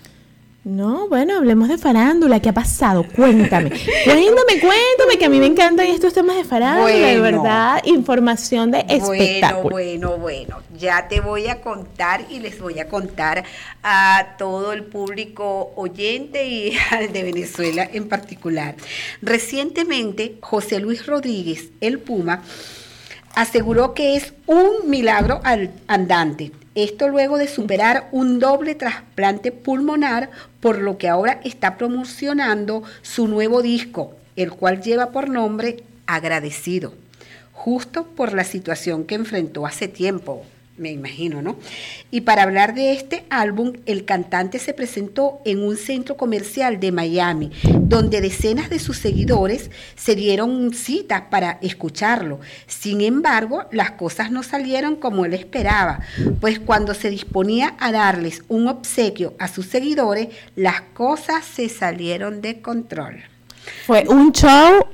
No, 0.62 1.08
bueno, 1.08 1.38
hablemos 1.38 1.68
de 1.68 1.78
farándula. 1.78 2.40
¿Qué 2.40 2.50
ha 2.50 2.52
pasado? 2.52 3.06
Cuéntame. 3.16 3.70
cuéntame, 4.04 4.60
cuéntame, 4.60 5.18
que 5.18 5.24
a 5.24 5.30
mí 5.30 5.40
me 5.40 5.46
encantan 5.46 5.86
estos 5.86 6.12
temas 6.12 6.36
de 6.36 6.44
farándula, 6.44 6.90
de 6.90 7.18
verdad. 7.18 7.82
Información 7.84 8.70
de 8.70 8.84
espectáculo. 8.86 9.70
Bueno, 9.70 10.18
bueno, 10.18 10.18
bueno. 10.18 10.56
Ya 10.78 11.08
te 11.08 11.20
voy 11.20 11.46
a 11.46 11.62
contar 11.62 12.26
y 12.28 12.40
les 12.40 12.60
voy 12.60 12.78
a 12.78 12.88
contar 12.88 13.44
a 13.82 14.34
todo 14.36 14.74
el 14.74 14.84
público 14.84 15.72
oyente 15.76 16.46
y 16.46 16.76
al 16.90 17.10
de 17.10 17.22
Venezuela 17.22 17.88
en 17.90 18.08
particular. 18.08 18.74
Recientemente, 19.22 20.36
José 20.42 20.78
Luis 20.78 21.06
Rodríguez, 21.06 21.70
el 21.80 22.00
Puma, 22.00 22.42
aseguró 23.34 23.94
que 23.94 24.16
es 24.16 24.34
un 24.46 24.90
milagro 24.90 25.40
andante 25.86 26.52
esto 26.74 27.08
luego 27.08 27.38
de 27.38 27.48
superar 27.48 28.08
un 28.12 28.38
doble 28.38 28.74
trasplante 28.74 29.52
pulmonar, 29.52 30.30
por 30.60 30.78
lo 30.78 30.98
que 30.98 31.08
ahora 31.08 31.40
está 31.44 31.76
promocionando 31.76 32.82
su 33.02 33.26
nuevo 33.26 33.62
disco, 33.62 34.14
el 34.36 34.52
cual 34.52 34.82
lleva 34.82 35.10
por 35.10 35.28
nombre 35.28 35.82
Agradecido, 36.06 36.92
justo 37.52 38.04
por 38.04 38.32
la 38.32 38.42
situación 38.42 39.04
que 39.04 39.14
enfrentó 39.14 39.66
hace 39.66 39.86
tiempo 39.86 40.44
me 40.80 40.90
imagino, 40.90 41.42
¿no? 41.42 41.56
Y 42.10 42.22
para 42.22 42.42
hablar 42.42 42.74
de 42.74 42.92
este 42.92 43.24
álbum, 43.28 43.74
el 43.86 44.04
cantante 44.04 44.58
se 44.58 44.74
presentó 44.74 45.40
en 45.44 45.62
un 45.62 45.76
centro 45.76 46.16
comercial 46.16 46.80
de 46.80 46.90
Miami, 46.90 47.52
donde 47.80 48.20
decenas 48.20 48.70
de 48.70 48.78
sus 48.78 48.96
seguidores 48.96 49.70
se 49.94 50.16
dieron 50.16 50.72
citas 50.72 51.24
para 51.30 51.58
escucharlo. 51.60 52.40
Sin 52.66 53.02
embargo, 53.02 53.64
las 53.70 53.92
cosas 53.92 54.30
no 54.30 54.42
salieron 54.42 54.96
como 54.96 55.24
él 55.24 55.34
esperaba, 55.34 56.00
pues 56.40 56.58
cuando 56.58 56.94
se 56.94 57.10
disponía 57.10 57.76
a 57.78 57.92
darles 57.92 58.42
un 58.48 58.66
obsequio 58.66 59.34
a 59.38 59.48
sus 59.48 59.66
seguidores, 59.66 60.28
las 60.56 60.80
cosas 60.94 61.44
se 61.44 61.68
salieron 61.68 62.40
de 62.40 62.62
control. 62.62 63.22
Fue 63.86 64.04
un 64.08 64.32
show, 64.32 64.86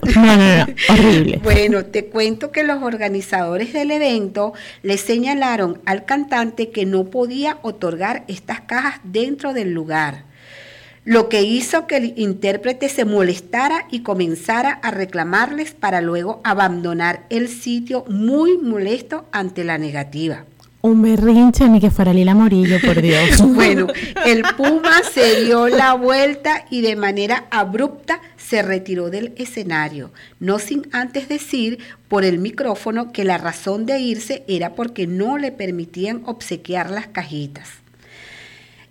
horrible. 0.88 1.40
Bueno, 1.42 1.84
te 1.84 2.06
cuento 2.06 2.50
que 2.50 2.64
los 2.64 2.82
organizadores 2.82 3.72
del 3.72 3.90
evento 3.90 4.52
le 4.82 4.96
señalaron 4.98 5.80
al 5.86 6.04
cantante 6.04 6.70
que 6.70 6.86
no 6.86 7.04
podía 7.04 7.58
otorgar 7.62 8.24
estas 8.28 8.60
cajas 8.62 9.00
dentro 9.04 9.52
del 9.52 9.72
lugar. 9.72 10.24
lo 11.04 11.28
que 11.28 11.42
hizo 11.42 11.86
que 11.86 11.98
el 11.98 12.14
intérprete 12.16 12.88
se 12.88 13.04
molestara 13.04 13.86
y 13.92 14.00
comenzara 14.02 14.72
a 14.72 14.90
reclamarles 14.90 15.72
para 15.72 16.00
luego 16.00 16.40
abandonar 16.42 17.26
el 17.30 17.46
sitio 17.46 18.04
muy 18.08 18.58
molesto 18.58 19.24
ante 19.30 19.62
la 19.62 19.78
negativa. 19.78 20.46
Un 20.86 21.02
berrinche 21.02 21.68
ni 21.68 21.80
que 21.80 21.90
fuera 21.90 22.12
Lila 22.12 22.32
Morillo, 22.32 22.80
por 22.80 23.02
Dios. 23.02 23.42
bueno, 23.54 23.88
el 24.24 24.42
puma 24.56 25.02
se 25.02 25.44
dio 25.44 25.66
la 25.66 25.94
vuelta 25.94 26.64
y 26.70 26.80
de 26.80 26.94
manera 26.94 27.46
abrupta 27.50 28.20
se 28.36 28.62
retiró 28.62 29.10
del 29.10 29.32
escenario, 29.36 30.12
no 30.38 30.60
sin 30.60 30.86
antes 30.92 31.28
decir 31.28 31.80
por 32.06 32.24
el 32.24 32.38
micrófono 32.38 33.10
que 33.10 33.24
la 33.24 33.36
razón 33.36 33.84
de 33.84 33.98
irse 33.98 34.44
era 34.46 34.76
porque 34.76 35.08
no 35.08 35.38
le 35.38 35.50
permitían 35.50 36.22
obsequiar 36.24 36.88
las 36.92 37.08
cajitas 37.08 37.68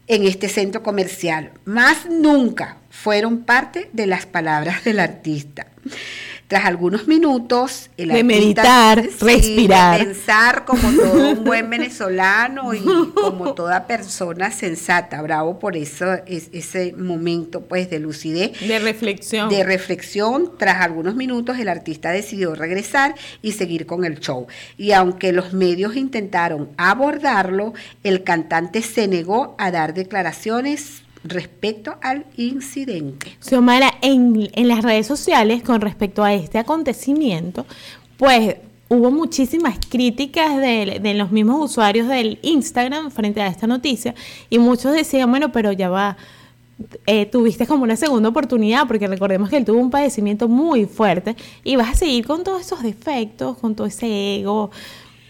en 0.08 0.26
este 0.26 0.50
centro 0.50 0.84
comercial. 0.84 1.52
Más 1.64 2.10
nunca 2.10 2.76
fueron 2.90 3.44
parte 3.44 3.90
de 3.94 4.06
las 4.06 4.26
palabras 4.26 4.84
del 4.84 5.00
artista. 5.00 5.68
Tras 6.48 6.66
algunos 6.66 7.08
minutos, 7.08 7.90
el 7.98 8.10
de 8.10 8.24
meditar, 8.24 9.04
respirar, 9.20 10.00
de 10.00 10.06
pensar 10.06 10.64
como 10.64 10.92
todo 10.92 11.32
un 11.32 11.44
buen 11.44 11.70
venezolano 11.72 12.72
y 12.76 12.82
como 13.16 13.56
toda 13.56 13.88
persona 13.88 14.52
sensata, 14.52 15.24
bravo 15.24 15.58
por 15.58 15.76
eso 15.76 16.14
es, 16.28 16.50
ese 16.52 16.94
momento 16.94 17.62
pues 17.62 17.90
de 17.90 18.00
lucidez, 18.00 18.60
de 18.60 18.78
reflexión. 18.78 19.50
De 19.50 19.64
reflexión, 19.64 20.52
tras 20.58 20.82
algunos 20.82 21.16
minutos 21.16 21.58
el 21.58 21.68
artista 21.68 22.12
decidió 22.12 22.54
regresar 22.54 23.16
y 23.42 23.54
seguir 23.54 23.88
con 23.88 24.06
el 24.06 24.20
show. 24.20 24.46
Y 24.78 24.92
aunque 24.92 25.32
los 25.32 25.54
medios 25.54 25.96
intentaron 25.96 26.70
abordarlo, 26.78 27.74
el 28.04 28.24
cantante 28.24 28.84
se 28.84 29.08
negó 29.08 29.56
a 29.58 29.72
dar 29.72 29.96
declaraciones 29.96 31.05
respecto 31.26 31.96
al 32.02 32.26
incidente. 32.38 33.38
Xiomara, 33.40 33.94
en, 34.02 34.50
en 34.54 34.68
las 34.68 34.84
redes 34.84 35.08
sociales 35.08 35.64
con 35.64 35.82
respecto 35.82 36.24
a 36.24 36.34
este 36.34 36.58
acontecimiento, 36.58 37.66
pues 38.18 38.56
hubo 38.88 39.12
muchísimas 39.12 39.78
críticas 39.90 40.58
de, 40.58 41.00
de, 41.02 41.14
los 41.16 41.32
mismos 41.32 41.72
usuarios 41.72 42.08
del 42.08 42.40
Instagram 42.44 43.12
frente 43.12 43.42
a 43.42 43.48
esta 43.48 43.68
noticia 43.68 44.14
y 44.50 44.60
muchos 44.60 44.94
decían, 44.94 45.30
bueno, 45.30 45.52
pero 45.52 45.72
ya 45.72 45.90
va, 45.90 46.18
eh, 47.08 47.26
tuviste 47.26 47.66
como 47.66 47.84
una 47.84 47.96
segunda 47.96 48.30
oportunidad 48.30 48.86
porque 48.88 49.08
recordemos 49.08 49.50
que 49.50 49.58
él 49.58 49.66
tuvo 49.66 49.80
un 49.80 49.90
padecimiento 49.90 50.48
muy 50.48 50.86
fuerte 50.86 51.36
y 51.64 51.78
vas 51.78 51.92
a 51.92 51.96
seguir 51.96 52.28
con 52.28 52.44
todos 52.44 52.62
esos 52.62 52.84
defectos, 52.84 53.58
con 53.58 53.76
todo 53.76 53.88
ese 53.88 54.40
ego, 54.40 54.72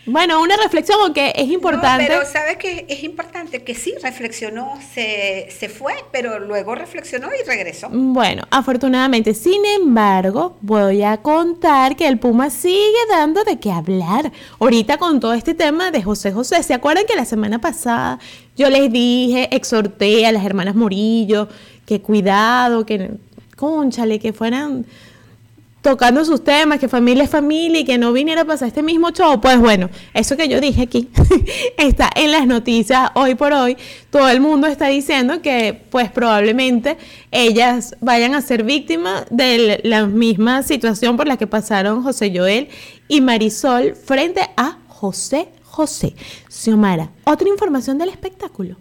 bueno, 0.06 0.42
una 0.42 0.56
reflexión, 0.58 1.00
aunque 1.02 1.34
es 1.36 1.50
importante. 1.50 2.06
pero 2.08 2.26
sabes 2.26 2.58
que 2.58 2.86
es 2.88 3.04
importante 3.04 3.64
que 3.64 3.76
sí 3.76 3.94
reflexionó, 4.02 4.80
se, 4.94 5.48
se 5.58 5.70
fue, 5.70 5.94
pero 6.12 6.40
luego 6.40 6.76
reflexionó 6.76 7.30
y 7.30 7.46
regresó. 7.46 7.90
Bueno, 7.92 8.44
afortunadamente. 8.52 9.34
Sin 9.34 9.66
embargo, 9.66 10.58
voy 10.62 11.04
a 11.04 11.18
contar 11.18 11.96
que 11.96 12.08
el 12.08 12.20
Puma 12.20 12.50
sigue 12.50 13.00
dando 13.10 13.44
de 13.44 13.60
qué 13.60 13.72
hablar. 13.72 14.32
Ahorita 14.60 14.98
con 14.98 15.20
todo 15.20 15.34
este 15.34 15.54
tema 15.54 15.92
de 15.92 16.04
José 16.04 16.32
José, 16.32 16.62
¿se 16.64 16.74
acuerdan 16.74 17.06
que 17.06 17.16
la 17.16 17.26
semana 17.26 17.60
pasada 17.60 18.20
yo 18.56 18.70
les 18.70 18.92
dije, 18.92 19.50
exhorté 19.56 20.26
a 20.26 20.32
las 20.32 20.46
hermanas 20.46 20.76
Morillo 20.76 21.50
que 21.86 22.02
cuidado, 22.02 22.86
que 22.86 23.12
conchale, 23.56 24.20
que 24.20 24.34
fueran 24.34 24.86
tocando 25.86 26.26
sus 26.26 26.44
temas, 26.44 26.80
que 26.80 26.90
familia 26.90 27.26
es 27.26 27.30
familia 27.30 27.82
y 27.82 27.86
que 27.86 28.00
no 28.00 28.12
viniera 28.12 28.42
a 28.42 28.46
pasar 28.46 28.70
este 28.70 28.82
mismo 28.82 29.12
show, 29.12 29.40
pues 29.40 29.60
bueno, 29.60 29.92
eso 30.16 30.36
que 30.36 30.48
yo 30.48 30.60
dije 30.60 30.82
aquí 30.82 31.10
está 31.78 32.10
en 32.16 32.32
las 32.32 32.48
noticias 32.48 33.12
hoy 33.14 33.36
por 33.36 33.54
hoy. 33.54 33.78
Todo 34.10 34.28
el 34.30 34.42
mundo 34.42 34.66
está 34.66 34.88
diciendo 34.88 35.44
que 35.44 35.80
pues 35.92 36.10
probablemente 36.10 36.98
ellas 37.30 37.96
vayan 38.02 38.34
a 38.34 38.42
ser 38.42 38.64
víctimas 38.64 39.26
de 39.30 39.82
la 39.84 40.08
misma 40.08 40.64
situación 40.64 41.18
por 41.18 41.28
la 41.28 41.38
que 41.38 41.46
pasaron 41.46 42.02
José 42.02 42.34
Joel 42.36 42.68
y 43.08 43.22
Marisol 43.22 43.94
frente 43.94 44.42
a 44.58 44.80
José 44.88 45.50
José. 45.62 46.16
Xiomara, 46.50 47.12
otra 47.26 47.48
información 47.48 48.00
del 48.00 48.10
espectáculo. 48.10 48.76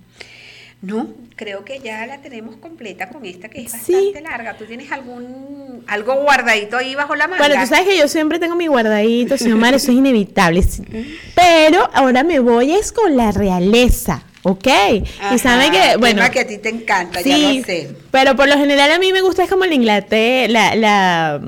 No, 0.80 1.08
creo 1.44 1.62
que 1.62 1.78
ya 1.78 2.06
la 2.06 2.22
tenemos 2.22 2.56
completa 2.56 3.10
con 3.10 3.26
esta 3.26 3.50
que 3.50 3.60
es 3.60 3.72
bastante 3.72 4.20
larga. 4.22 4.56
¿Tú 4.56 4.64
tienes 4.64 4.90
algún 4.90 5.84
algo 5.86 6.14
guardadito 6.22 6.78
ahí 6.78 6.94
bajo 6.94 7.14
la 7.14 7.28
manga? 7.28 7.46
Bueno, 7.46 7.60
tú 7.60 7.66
sabes 7.66 7.86
que 7.86 7.98
yo 7.98 8.08
siempre 8.08 8.38
tengo 8.38 8.56
mi 8.56 8.66
guardadito, 8.66 9.36
señor 9.36 9.62
eso 9.74 9.92
es 9.92 9.98
inevitable. 9.98 10.64
Pero 11.34 11.90
ahora 11.92 12.24
me 12.24 12.38
voy 12.38 12.72
es 12.72 12.92
con 12.92 13.16
la 13.16 13.30
realeza. 13.30 14.22
¿ok? 14.46 14.68
y 15.34 15.38
saben 15.38 15.72
que, 15.72 15.96
bueno, 15.96 16.22
que 16.30 16.40
a 16.40 16.46
ti 16.46 16.58
te 16.58 16.68
encanta, 16.68 17.22
ya 17.22 17.38
lo 17.38 17.64
sé. 17.64 17.90
Pero 18.10 18.36
por 18.36 18.46
lo 18.46 18.56
general 18.58 18.92
a 18.92 18.98
mí 18.98 19.10
me 19.10 19.22
gusta 19.22 19.44
es 19.44 19.50
como 19.50 19.64
la 19.64 19.74
Inglaterra, 19.74 20.52
la, 20.52 20.74
la 20.74 21.40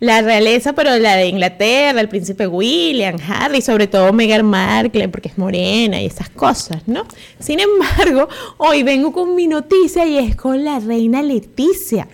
la 0.00 0.22
realeza, 0.22 0.72
pero 0.72 0.98
la 0.98 1.16
de 1.16 1.26
Inglaterra, 1.26 2.00
el 2.00 2.08
príncipe 2.08 2.46
William, 2.46 3.16
Harry, 3.28 3.60
sobre 3.60 3.86
todo 3.86 4.12
Meghan 4.14 4.46
Markle, 4.46 5.08
porque 5.08 5.28
es 5.28 5.36
morena 5.36 6.00
y 6.00 6.06
esas 6.06 6.30
cosas, 6.30 6.82
¿no? 6.86 7.04
Sin 7.38 7.60
embargo, 7.60 8.26
hoy 8.56 8.82
vengo 8.82 9.12
con 9.12 9.34
mi 9.34 9.46
noticia 9.46 10.06
y 10.06 10.16
es 10.18 10.36
con 10.36 10.64
la 10.64 10.80
reina 10.80 11.22
Leticia. 11.22 12.08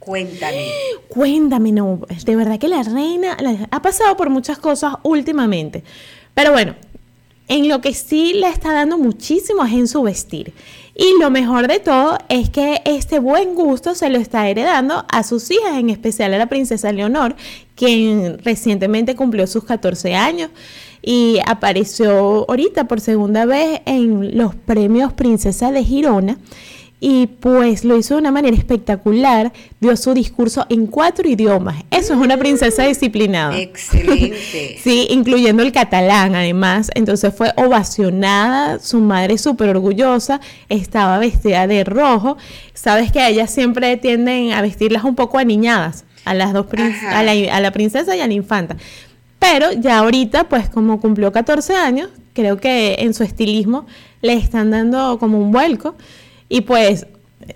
Cuéntame. 0.00 0.66
Cuéntame, 1.08 1.70
no, 1.70 2.00
de 2.24 2.36
verdad 2.36 2.58
que 2.58 2.66
la 2.66 2.82
reina 2.82 3.36
ha 3.70 3.82
pasado 3.82 4.16
por 4.16 4.28
muchas 4.28 4.58
cosas 4.58 4.94
últimamente. 5.04 5.84
Pero 6.34 6.50
bueno, 6.50 6.74
en 7.46 7.68
lo 7.68 7.80
que 7.80 7.94
sí 7.94 8.32
le 8.34 8.48
está 8.48 8.72
dando 8.72 8.98
muchísimo 8.98 9.64
es 9.64 9.72
en 9.72 9.86
su 9.86 10.02
vestir. 10.02 10.52
Y 10.94 11.18
lo 11.18 11.30
mejor 11.30 11.68
de 11.68 11.80
todo 11.80 12.18
es 12.28 12.50
que 12.50 12.82
este 12.84 13.18
buen 13.18 13.54
gusto 13.54 13.94
se 13.94 14.10
lo 14.10 14.18
está 14.18 14.48
heredando 14.48 15.06
a 15.08 15.22
sus 15.22 15.50
hijas, 15.50 15.78
en 15.78 15.88
especial 15.88 16.34
a 16.34 16.38
la 16.38 16.46
princesa 16.46 16.92
Leonor, 16.92 17.34
quien 17.74 18.38
recientemente 18.40 19.16
cumplió 19.16 19.46
sus 19.46 19.64
14 19.64 20.14
años 20.14 20.50
y 21.00 21.38
apareció 21.46 22.44
ahorita 22.48 22.84
por 22.84 23.00
segunda 23.00 23.44
vez 23.44 23.80
en 23.86 24.36
los 24.36 24.54
premios 24.54 25.12
Princesa 25.12 25.72
de 25.72 25.82
Girona 25.82 26.38
y 27.04 27.26
pues 27.26 27.84
lo 27.84 27.98
hizo 27.98 28.14
de 28.14 28.20
una 28.20 28.30
manera 28.30 28.56
espectacular, 28.56 29.52
dio 29.80 29.96
su 29.96 30.14
discurso 30.14 30.66
en 30.68 30.86
cuatro 30.86 31.28
idiomas. 31.28 31.82
Eso 31.90 32.14
es 32.14 32.20
una 32.20 32.36
princesa 32.36 32.84
disciplinada. 32.84 33.58
Excelente. 33.58 34.78
sí, 34.84 35.08
incluyendo 35.10 35.64
el 35.64 35.72
catalán 35.72 36.36
además. 36.36 36.92
Entonces 36.94 37.34
fue 37.34 37.52
ovacionada, 37.56 38.78
su 38.78 39.00
madre 39.00 39.36
súper 39.36 39.70
orgullosa, 39.70 40.40
estaba 40.68 41.18
vestida 41.18 41.66
de 41.66 41.82
rojo. 41.82 42.36
Sabes 42.72 43.10
que 43.10 43.26
ellas 43.26 43.50
siempre 43.50 43.96
tienden 43.96 44.52
a 44.52 44.62
vestirlas 44.62 45.02
un 45.02 45.16
poco 45.16 45.38
aniñadas, 45.38 46.04
a 46.24 46.34
las 46.34 46.52
dos 46.52 46.66
a 47.10 47.24
la, 47.24 47.32
a 47.32 47.60
la 47.60 47.72
princesa 47.72 48.14
y 48.14 48.20
a 48.20 48.28
la 48.28 48.34
infanta. 48.34 48.76
Pero 49.40 49.72
ya 49.72 49.98
ahorita, 49.98 50.44
pues 50.44 50.68
como 50.68 51.00
cumplió 51.00 51.32
14 51.32 51.74
años, 51.74 52.10
creo 52.32 52.58
que 52.58 52.94
en 53.00 53.12
su 53.12 53.24
estilismo 53.24 53.86
le 54.20 54.34
están 54.34 54.70
dando 54.70 55.18
como 55.18 55.40
un 55.40 55.50
vuelco 55.50 55.96
y 56.52 56.60
pues 56.60 57.06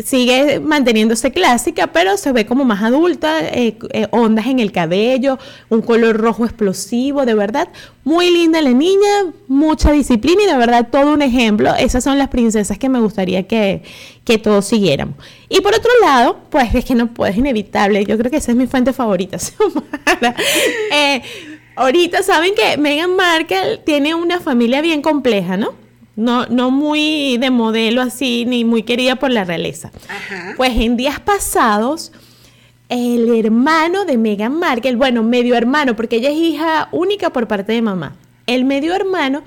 sigue 0.02 0.58
manteniéndose 0.58 1.30
clásica, 1.30 1.88
pero 1.88 2.16
se 2.16 2.32
ve 2.32 2.46
como 2.46 2.64
más 2.64 2.82
adulta, 2.82 3.40
eh, 3.40 3.76
eh, 3.92 4.08
ondas 4.10 4.46
en 4.46 4.58
el 4.58 4.72
cabello, 4.72 5.38
un 5.68 5.82
color 5.82 6.16
rojo 6.16 6.46
explosivo, 6.46 7.26
de 7.26 7.34
verdad, 7.34 7.68
muy 8.04 8.30
linda 8.30 8.62
la 8.62 8.70
niña, 8.70 9.34
mucha 9.48 9.92
disciplina 9.92 10.42
y 10.44 10.46
de 10.46 10.56
verdad 10.56 10.88
todo 10.90 11.12
un 11.12 11.20
ejemplo. 11.20 11.74
Esas 11.74 12.02
son 12.02 12.16
las 12.16 12.28
princesas 12.28 12.78
que 12.78 12.88
me 12.88 12.98
gustaría 12.98 13.46
que, 13.46 13.82
que 14.24 14.38
todos 14.38 14.64
siguiéramos. 14.64 15.16
Y 15.50 15.60
por 15.60 15.74
otro 15.74 15.90
lado, 16.00 16.38
pues 16.48 16.74
es 16.74 16.86
que 16.86 16.94
no 16.94 17.08
puedes 17.08 17.36
inevitable, 17.36 18.02
yo 18.06 18.16
creo 18.16 18.30
que 18.30 18.38
esa 18.38 18.52
es 18.52 18.56
mi 18.56 18.66
fuente 18.66 18.94
favorita, 18.94 19.36
eh, 20.90 21.22
ahorita 21.76 22.22
saben 22.22 22.54
que 22.54 22.78
Meghan 22.78 23.14
Markle 23.14 23.76
tiene 23.84 24.14
una 24.14 24.40
familia 24.40 24.80
bien 24.80 25.02
compleja, 25.02 25.58
¿no? 25.58 25.85
No, 26.16 26.46
no 26.46 26.70
muy 26.70 27.36
de 27.38 27.50
modelo 27.50 28.02
así, 28.02 28.44
ni 28.46 28.64
muy 28.64 28.82
querida 28.82 29.16
por 29.16 29.30
la 29.30 29.44
realeza. 29.44 29.92
Pues 30.56 30.72
en 30.74 30.96
días 30.96 31.20
pasados, 31.20 32.10
el 32.88 33.28
hermano 33.38 34.04
de 34.04 34.16
Meghan 34.16 34.58
Markle, 34.58 34.96
bueno, 34.96 35.22
medio 35.22 35.54
hermano, 35.54 35.94
porque 35.94 36.16
ella 36.16 36.30
es 36.30 36.36
hija 36.36 36.88
única 36.90 37.30
por 37.30 37.46
parte 37.46 37.72
de 37.72 37.82
mamá, 37.82 38.16
el 38.46 38.64
medio 38.64 38.94
hermano, 38.94 39.42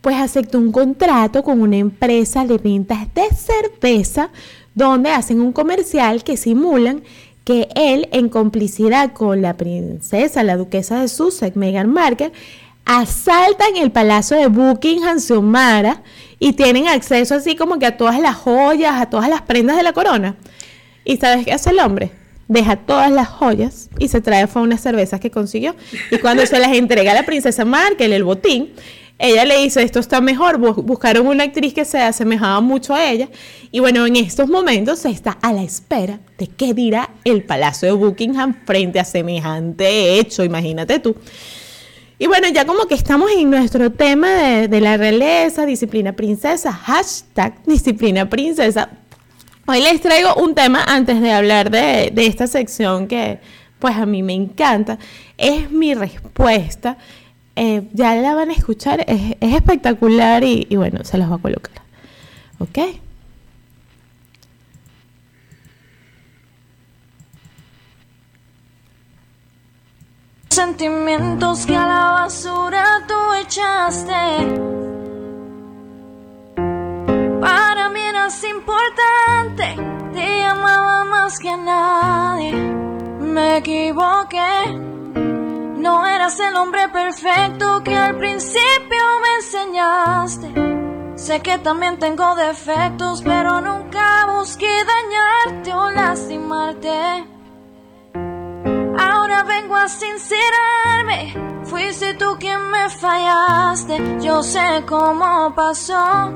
pues 0.00 0.16
aceptó 0.16 0.58
un 0.58 0.72
contrato 0.72 1.42
con 1.42 1.60
una 1.60 1.76
empresa 1.76 2.46
de 2.46 2.58
ventas 2.58 3.12
de 3.14 3.28
cerveza, 3.34 4.30
donde 4.74 5.10
hacen 5.10 5.40
un 5.40 5.52
comercial 5.52 6.22
que 6.22 6.36
simulan 6.36 7.02
que 7.44 7.68
él, 7.74 8.08
en 8.12 8.28
complicidad 8.28 9.12
con 9.12 9.40
la 9.40 9.56
princesa, 9.56 10.42
la 10.42 10.56
duquesa 10.56 11.00
de 11.00 11.08
Sussex, 11.08 11.56
Meghan 11.56 11.92
Markle, 11.92 12.32
asaltan 12.86 13.76
el 13.76 13.90
palacio 13.90 14.36
de 14.36 14.46
Buckingham 14.46 15.18
Xiomara 15.18 16.02
y 16.38 16.52
tienen 16.52 16.88
acceso 16.88 17.34
así 17.34 17.56
como 17.56 17.78
que 17.78 17.86
a 17.86 17.96
todas 17.96 18.20
las 18.20 18.36
joyas, 18.36 18.94
a 18.94 19.10
todas 19.10 19.28
las 19.28 19.42
prendas 19.42 19.76
de 19.76 19.82
la 19.82 19.92
corona. 19.92 20.36
¿Y 21.04 21.16
sabes 21.18 21.44
qué 21.44 21.52
hace 21.52 21.70
el 21.70 21.80
hombre? 21.80 22.12
Deja 22.48 22.76
todas 22.76 23.10
las 23.10 23.28
joyas 23.28 23.90
y 23.98 24.08
se 24.08 24.20
trae 24.20 24.46
fue 24.46 24.62
unas 24.62 24.80
cervezas 24.80 25.18
que 25.18 25.32
consiguió. 25.32 25.74
Y 26.12 26.18
cuando 26.18 26.46
se 26.46 26.58
las 26.60 26.72
entrega 26.72 27.10
a 27.10 27.14
la 27.14 27.24
princesa 27.24 27.64
Markle, 27.64 28.14
el 28.14 28.22
botín, 28.22 28.72
ella 29.18 29.44
le 29.44 29.58
dice, 29.58 29.82
esto 29.82 29.98
está 29.98 30.20
mejor, 30.20 30.58
buscaron 30.58 31.26
una 31.26 31.44
actriz 31.44 31.74
que 31.74 31.84
se 31.84 31.98
asemejaba 31.98 32.60
mucho 32.60 32.94
a 32.94 33.10
ella. 33.10 33.28
Y 33.72 33.80
bueno, 33.80 34.06
en 34.06 34.14
estos 34.14 34.48
momentos 34.48 35.00
se 35.00 35.10
está 35.10 35.38
a 35.42 35.52
la 35.52 35.64
espera 35.64 36.20
de 36.38 36.46
qué 36.46 36.72
dirá 36.72 37.10
el 37.24 37.42
Palacio 37.42 37.88
de 37.88 37.94
Buckingham 37.94 38.54
frente 38.64 39.00
a 39.00 39.04
semejante 39.04 40.20
hecho, 40.20 40.44
imagínate 40.44 41.00
tú. 41.00 41.16
Y 42.18 42.26
bueno, 42.28 42.48
ya 42.48 42.64
como 42.64 42.86
que 42.86 42.94
estamos 42.94 43.30
en 43.30 43.50
nuestro 43.50 43.92
tema 43.92 44.28
de, 44.68 44.80
la 44.80 44.96
realeza, 44.96 45.66
disciplina 45.66 46.14
princesa, 46.14 46.72
hashtag 46.72 47.62
disciplina 47.66 48.28
princesa. 48.28 48.88
Hoy 49.66 49.82
les 49.82 50.00
traigo 50.00 50.34
un 50.36 50.54
tema 50.54 50.82
antes 50.84 51.20
de 51.20 51.30
hablar 51.30 51.70
de, 51.70 52.12
esta 52.16 52.46
sección 52.46 53.06
que 53.06 53.38
pues 53.78 53.96
a 53.96 54.06
mí 54.06 54.22
me 54.22 54.32
encanta. 54.32 54.98
Es 55.36 55.70
mi 55.70 55.94
respuesta. 55.94 56.96
Eh, 57.54 57.82
ya 57.92 58.14
la 58.14 58.34
van 58.34 58.48
a 58.48 58.54
escuchar, 58.54 59.04
es, 59.06 59.36
espectacular 59.40 60.42
y, 60.42 60.66
bueno, 60.76 61.04
se 61.04 61.18
las 61.18 61.28
voy 61.28 61.38
a 61.38 61.42
colocar. 61.42 61.82
¿Ok? 62.58 62.78
Sentimientos 70.66 71.64
que 71.64 71.76
a 71.76 71.86
la 71.86 72.10
basura 72.10 72.84
tú 73.06 73.14
echaste. 73.40 74.12
Para 77.40 77.88
mí 77.90 78.00
eras 78.00 78.42
importante, 78.42 79.76
te 80.12 80.44
amaba 80.44 81.04
más 81.04 81.38
que 81.38 81.50
a 81.50 81.56
nadie. 81.56 82.52
Me 83.20 83.58
equivoqué, 83.58 84.76
no 85.78 86.04
eras 86.04 86.40
el 86.40 86.56
hombre 86.56 86.88
perfecto 86.88 87.84
que 87.84 87.96
al 87.96 88.16
principio 88.16 89.04
me 89.22 89.34
enseñaste. 89.36 90.48
Sé 91.14 91.42
que 91.42 91.58
también 91.58 91.96
tengo 92.00 92.34
defectos, 92.34 93.22
pero 93.22 93.60
nunca 93.60 94.26
busqué 94.32 94.74
dañarte 94.84 95.72
o 95.72 95.90
lastimarte. 95.92 97.35
Vengo 99.44 99.76
a 99.76 99.88
sincerarme. 99.88 101.34
Fuiste 101.64 102.14
tú 102.14 102.36
quien 102.38 102.70
me 102.70 102.88
fallaste. 102.88 104.18
Yo 104.20 104.42
sé 104.42 104.84
cómo 104.86 105.54
pasó. 105.54 106.32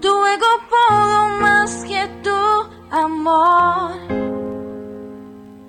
Tu 0.00 0.26
ego 0.26 0.52
pudo 0.70 1.28
más 1.40 1.84
que 1.84 2.06
tu 2.22 2.40
amor. 2.90 3.92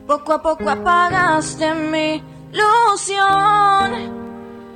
Poco 0.07 0.33
a 0.33 0.41
poco 0.41 0.69
apagaste 0.69 1.73
mi 1.73 2.23
ilusión. 2.51 3.89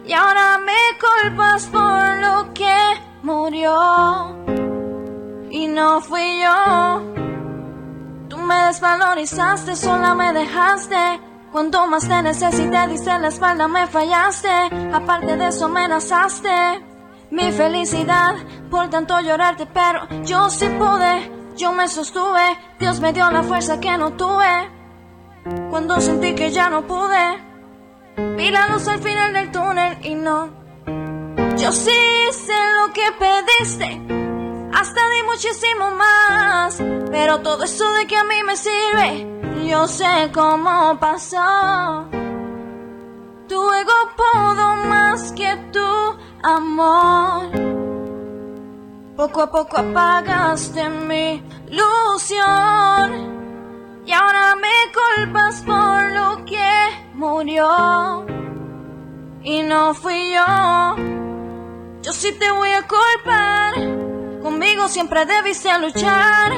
Y 0.06 0.14
ahora 0.14 0.60
me 0.60 0.82
culpas 1.00 1.66
por 1.68 2.18
lo 2.26 2.54
que 2.54 2.78
murió. 3.24 4.36
Y 5.50 5.68
no 5.68 6.02
fui 6.02 6.42
yo 6.42 7.27
me 8.48 8.68
desvalorizaste, 8.68 9.76
sola 9.76 10.16
me 10.16 10.32
dejaste. 10.34 11.20
Cuando 11.52 11.86
más 11.88 12.08
te 12.08 12.22
necesité, 12.22 12.88
dice 12.88 13.20
la 13.20 13.28
espalda, 13.28 13.68
me 13.68 13.88
fallaste. 13.88 14.50
Aparte 14.94 15.36
de 15.36 15.48
eso, 15.48 15.66
amenazaste 15.66 16.50
mi 17.30 17.52
felicidad 17.52 18.36
por 18.72 18.90
tanto 18.90 19.20
llorarte, 19.20 19.66
pero 19.66 20.08
yo 20.24 20.50
sí 20.50 20.68
pude, 20.70 21.14
yo 21.58 21.74
me 21.74 21.88
sostuve. 21.88 22.58
Dios 22.80 23.00
me 23.02 23.12
dio 23.12 23.30
la 23.30 23.44
fuerza 23.44 23.80
que 23.80 23.98
no 23.98 24.14
tuve. 24.14 24.72
Cuando 25.70 26.00
sentí 26.00 26.34
que 26.34 26.52
ya 26.52 26.70
no 26.70 26.88
pude, 26.88 27.26
vi 28.38 28.50
la 28.50 28.68
luz 28.70 28.88
al 28.88 29.00
final 29.00 29.34
del 29.34 29.52
túnel 29.52 29.98
y 30.04 30.16
no. 30.16 30.50
Yo 31.58 31.72
sí 31.72 32.00
sé 32.32 32.60
lo 32.80 32.94
que 32.94 33.06
pediste 33.20 34.17
hasta 34.74 35.02
di 35.10 35.24
muchísimo 35.24 35.92
más. 35.92 36.78
Pero 37.12 37.40
todo 37.42 37.64
eso 37.64 37.90
de 37.94 38.08
que 38.08 38.16
a 38.18 38.24
mí 38.24 38.44
me 38.46 38.56
sirve, 38.58 39.68
yo 39.68 39.88
sé 39.88 40.32
cómo 40.34 40.98
pasó. 41.00 42.08
Tu 43.48 43.56
ego 43.56 43.94
pudo 44.16 44.76
más 44.90 45.32
que 45.32 45.56
tu 45.72 46.18
amor. 46.44 47.50
Poco 49.16 49.42
a 49.42 49.52
poco 49.52 49.78
apagaste 49.78 50.90
mi 50.90 51.42
ilusión. 51.70 53.38
Y 54.06 54.12
ahora 54.12 54.56
me 54.56 54.78
culpas 55.00 55.62
por 55.62 56.12
lo 56.12 56.46
que 56.46 56.72
murió. 57.14 58.26
Y 59.44 59.64
no 59.64 59.94
fui 59.94 60.34
yo. 60.34 60.96
Yo 62.04 62.14
sí 62.14 62.32
te 62.40 62.52
voy 62.52 62.70
a 62.72 62.88
culpar 62.88 63.97
Conmigo 64.42 64.88
siempre 64.88 65.26
debiste 65.26 65.78
luchar. 65.80 66.54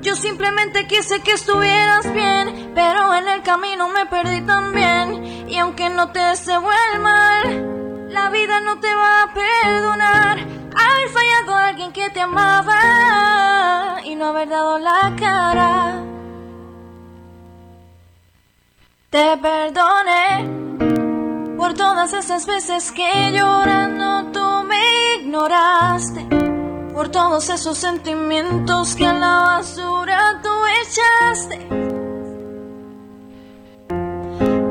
Yo 0.00 0.14
simplemente 0.14 0.86
quise 0.86 1.20
que 1.20 1.32
estuvieras 1.32 2.12
bien, 2.12 2.70
pero 2.74 3.12
en 3.14 3.28
el 3.28 3.42
camino 3.42 3.88
me 3.88 4.06
perdí 4.06 4.40
también. 4.42 5.48
Y 5.48 5.58
aunque 5.58 5.90
no 5.90 6.12
te 6.12 6.20
deseo 6.20 6.62
el 6.92 7.00
mal, 7.00 8.12
la 8.12 8.30
vida 8.30 8.60
no 8.60 8.78
te 8.78 8.94
va 8.94 9.22
a 9.22 9.34
perdonar. 9.34 10.38
Haber 10.38 11.08
fallado 11.08 11.56
a 11.56 11.66
alguien 11.66 11.92
que 11.92 12.08
te 12.10 12.20
amaba 12.20 13.96
y 14.04 14.14
no 14.14 14.26
haber 14.26 14.48
dado 14.48 14.78
la 14.78 15.12
cara. 15.18 16.04
Te 19.10 19.36
perdoné 19.38 21.56
por 21.56 21.74
todas 21.74 22.12
esas 22.12 22.46
veces 22.46 22.92
que 22.92 23.32
llorando 23.32 24.30
tú 24.30 24.64
me 24.68 25.20
ignoraste 25.20 26.55
por 26.96 27.10
todos 27.10 27.50
esos 27.50 27.76
sentimientos 27.76 28.96
que 28.96 29.06
a 29.06 29.12
la 29.12 29.36
basura 29.48 30.40
tú 30.42 30.48
echaste. 30.82 31.58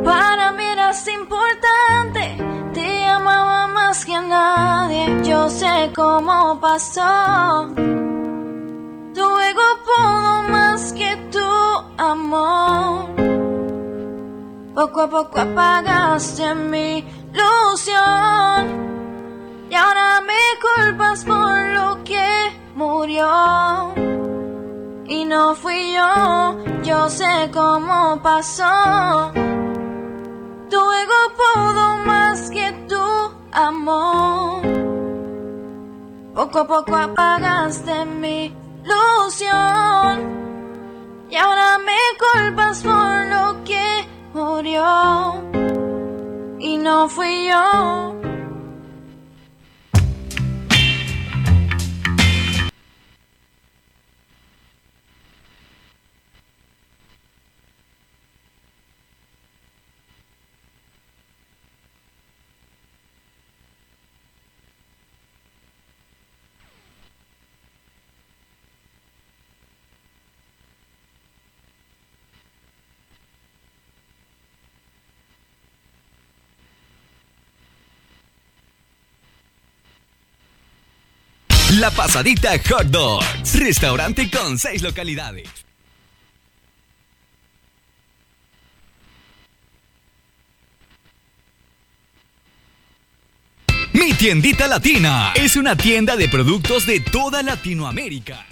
Para 0.03 0.51
mí 0.53 0.63
eras 0.63 1.07
importante, 1.07 2.35
te 2.73 3.05
amaba 3.05 3.67
más 3.67 4.03
que 4.03 4.15
a 4.15 4.23
nadie. 4.23 5.21
Yo 5.23 5.51
sé 5.51 5.91
cómo 5.95 6.59
pasó. 6.59 7.69
Tu 9.13 9.39
ego 9.51 9.67
pudo 9.85 10.43
más 10.49 10.93
que 10.93 11.15
tu 11.31 11.47
amor. 11.99 13.05
Poco 14.73 15.01
a 15.01 15.09
poco 15.11 15.41
apagaste 15.41 16.55
mi 16.55 17.05
ilusión. 17.31 19.04
Y 19.75 19.77
ahora 19.77 20.21
me 20.21 20.43
culpas 20.65 21.25
por 21.25 21.53
lo 21.73 22.01
que 22.05 22.25
murió. 22.75 23.93
Y 25.05 25.25
no 25.25 25.53
fui 25.53 25.91
yo, 25.93 26.63
yo 26.81 27.09
sé 27.09 27.51
cómo 27.51 28.21
pasó. 28.23 29.33
Tu 30.69 30.77
ego 30.77 31.21
pudo 31.41 31.97
más 32.05 32.49
que 32.51 32.71
tu 32.87 33.05
amor. 33.51 34.61
Poco 36.33 36.59
a 36.59 36.67
poco 36.67 36.95
apagaste 36.95 38.05
mi 38.05 38.55
ilusión. 38.85 40.13
Y 41.29 41.35
ahora 41.35 41.79
me 41.79 41.99
culpas 42.23 42.81
por 42.81 43.25
lo 43.27 43.61
que 43.65 44.07
murió. 44.33 45.33
Y 46.59 46.77
no 46.77 47.09
fui 47.09 47.49
yo. 47.49 48.24
La 81.79 81.91
Pasadita 81.91 82.51
Hot 82.69 82.85
Dogs. 82.85 83.59
Restaurante 83.59 84.29
con 84.29 84.57
seis 84.57 84.81
localidades. 84.81 85.49
Mi 93.91 94.13
tiendita 94.13 94.67
latina 94.67 95.33
es 95.35 95.57
una 95.57 95.75
tienda 95.75 96.15
de 96.15 96.29
productos 96.29 96.85
de 96.85 97.01
toda 97.01 97.43
Latinoamérica. 97.43 98.45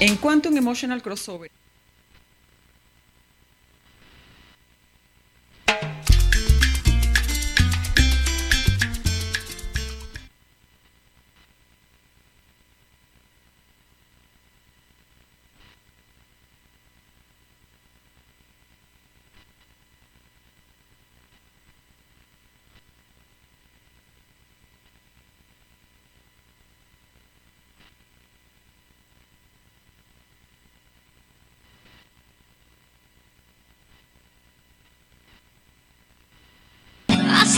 En 0.00 0.16
Quantum 0.16 0.56
Emotional 0.56 1.02
Crossover. 1.02 1.50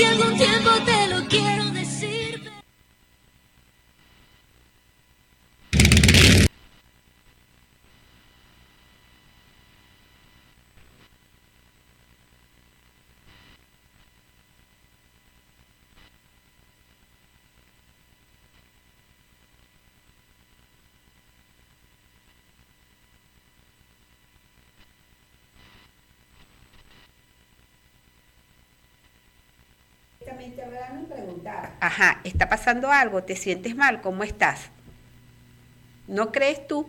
Hace 0.01 0.09
algún 0.09 0.35
tiempo 0.35 0.71
te 0.87 1.07
lo 1.09 1.29
quiero 1.29 1.65
decir. 1.73 2.51
Ajá, 31.81 32.21
está 32.25 32.49
pasando 32.49 32.91
algo, 32.91 33.23
te 33.23 33.37
sientes 33.37 33.75
mal, 33.75 34.01
¿cómo 34.01 34.23
estás? 34.23 34.61
¿No 36.07 36.31
crees 36.31 36.67
tú? 36.67 36.87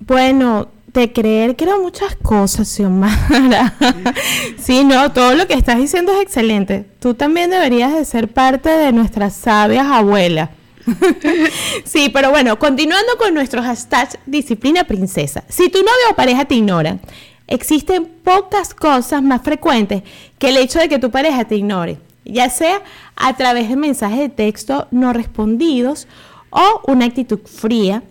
Bueno, 0.00 0.68
de 0.94 1.12
creer 1.12 1.56
creo 1.56 1.80
muchas 1.80 2.16
cosas, 2.16 2.68
Xiomara. 2.68 3.74
sí, 4.58 4.84
no, 4.84 5.12
todo 5.12 5.34
lo 5.34 5.46
que 5.46 5.54
estás 5.54 5.78
diciendo 5.78 6.12
es 6.12 6.22
excelente. 6.22 6.86
Tú 7.00 7.14
también 7.14 7.50
deberías 7.50 7.92
de 7.92 8.04
ser 8.04 8.28
parte 8.28 8.68
de 8.68 8.92
nuestras 8.92 9.34
sabias 9.34 9.86
abuelas. 9.86 10.50
sí, 11.84 12.10
pero 12.12 12.30
bueno, 12.30 12.58
continuando 12.58 13.16
con 13.18 13.32
nuestro 13.34 13.62
hashtag 13.62 14.18
disciplina 14.26 14.84
princesa. 14.84 15.44
Si 15.48 15.68
tu 15.68 15.78
novio 15.78 16.10
o 16.10 16.16
pareja 16.16 16.44
te 16.44 16.54
ignora, 16.56 16.98
existen 17.46 18.06
pocas 18.22 18.74
cosas 18.74 19.22
más 19.22 19.42
frecuentes 19.42 20.02
que 20.38 20.50
el 20.50 20.56
hecho 20.56 20.78
de 20.78 20.88
que 20.88 20.98
tu 20.98 21.10
pareja 21.10 21.44
te 21.44 21.56
ignore, 21.56 21.98
ya 22.24 22.50
sea 22.50 22.82
a 23.16 23.36
través 23.36 23.68
de 23.68 23.76
mensajes 23.76 24.18
de 24.18 24.28
texto 24.28 24.88
no 24.90 25.12
respondidos 25.12 26.06
o 26.50 26.82
una 26.86 27.06
actitud 27.06 27.40
fría 27.44 28.02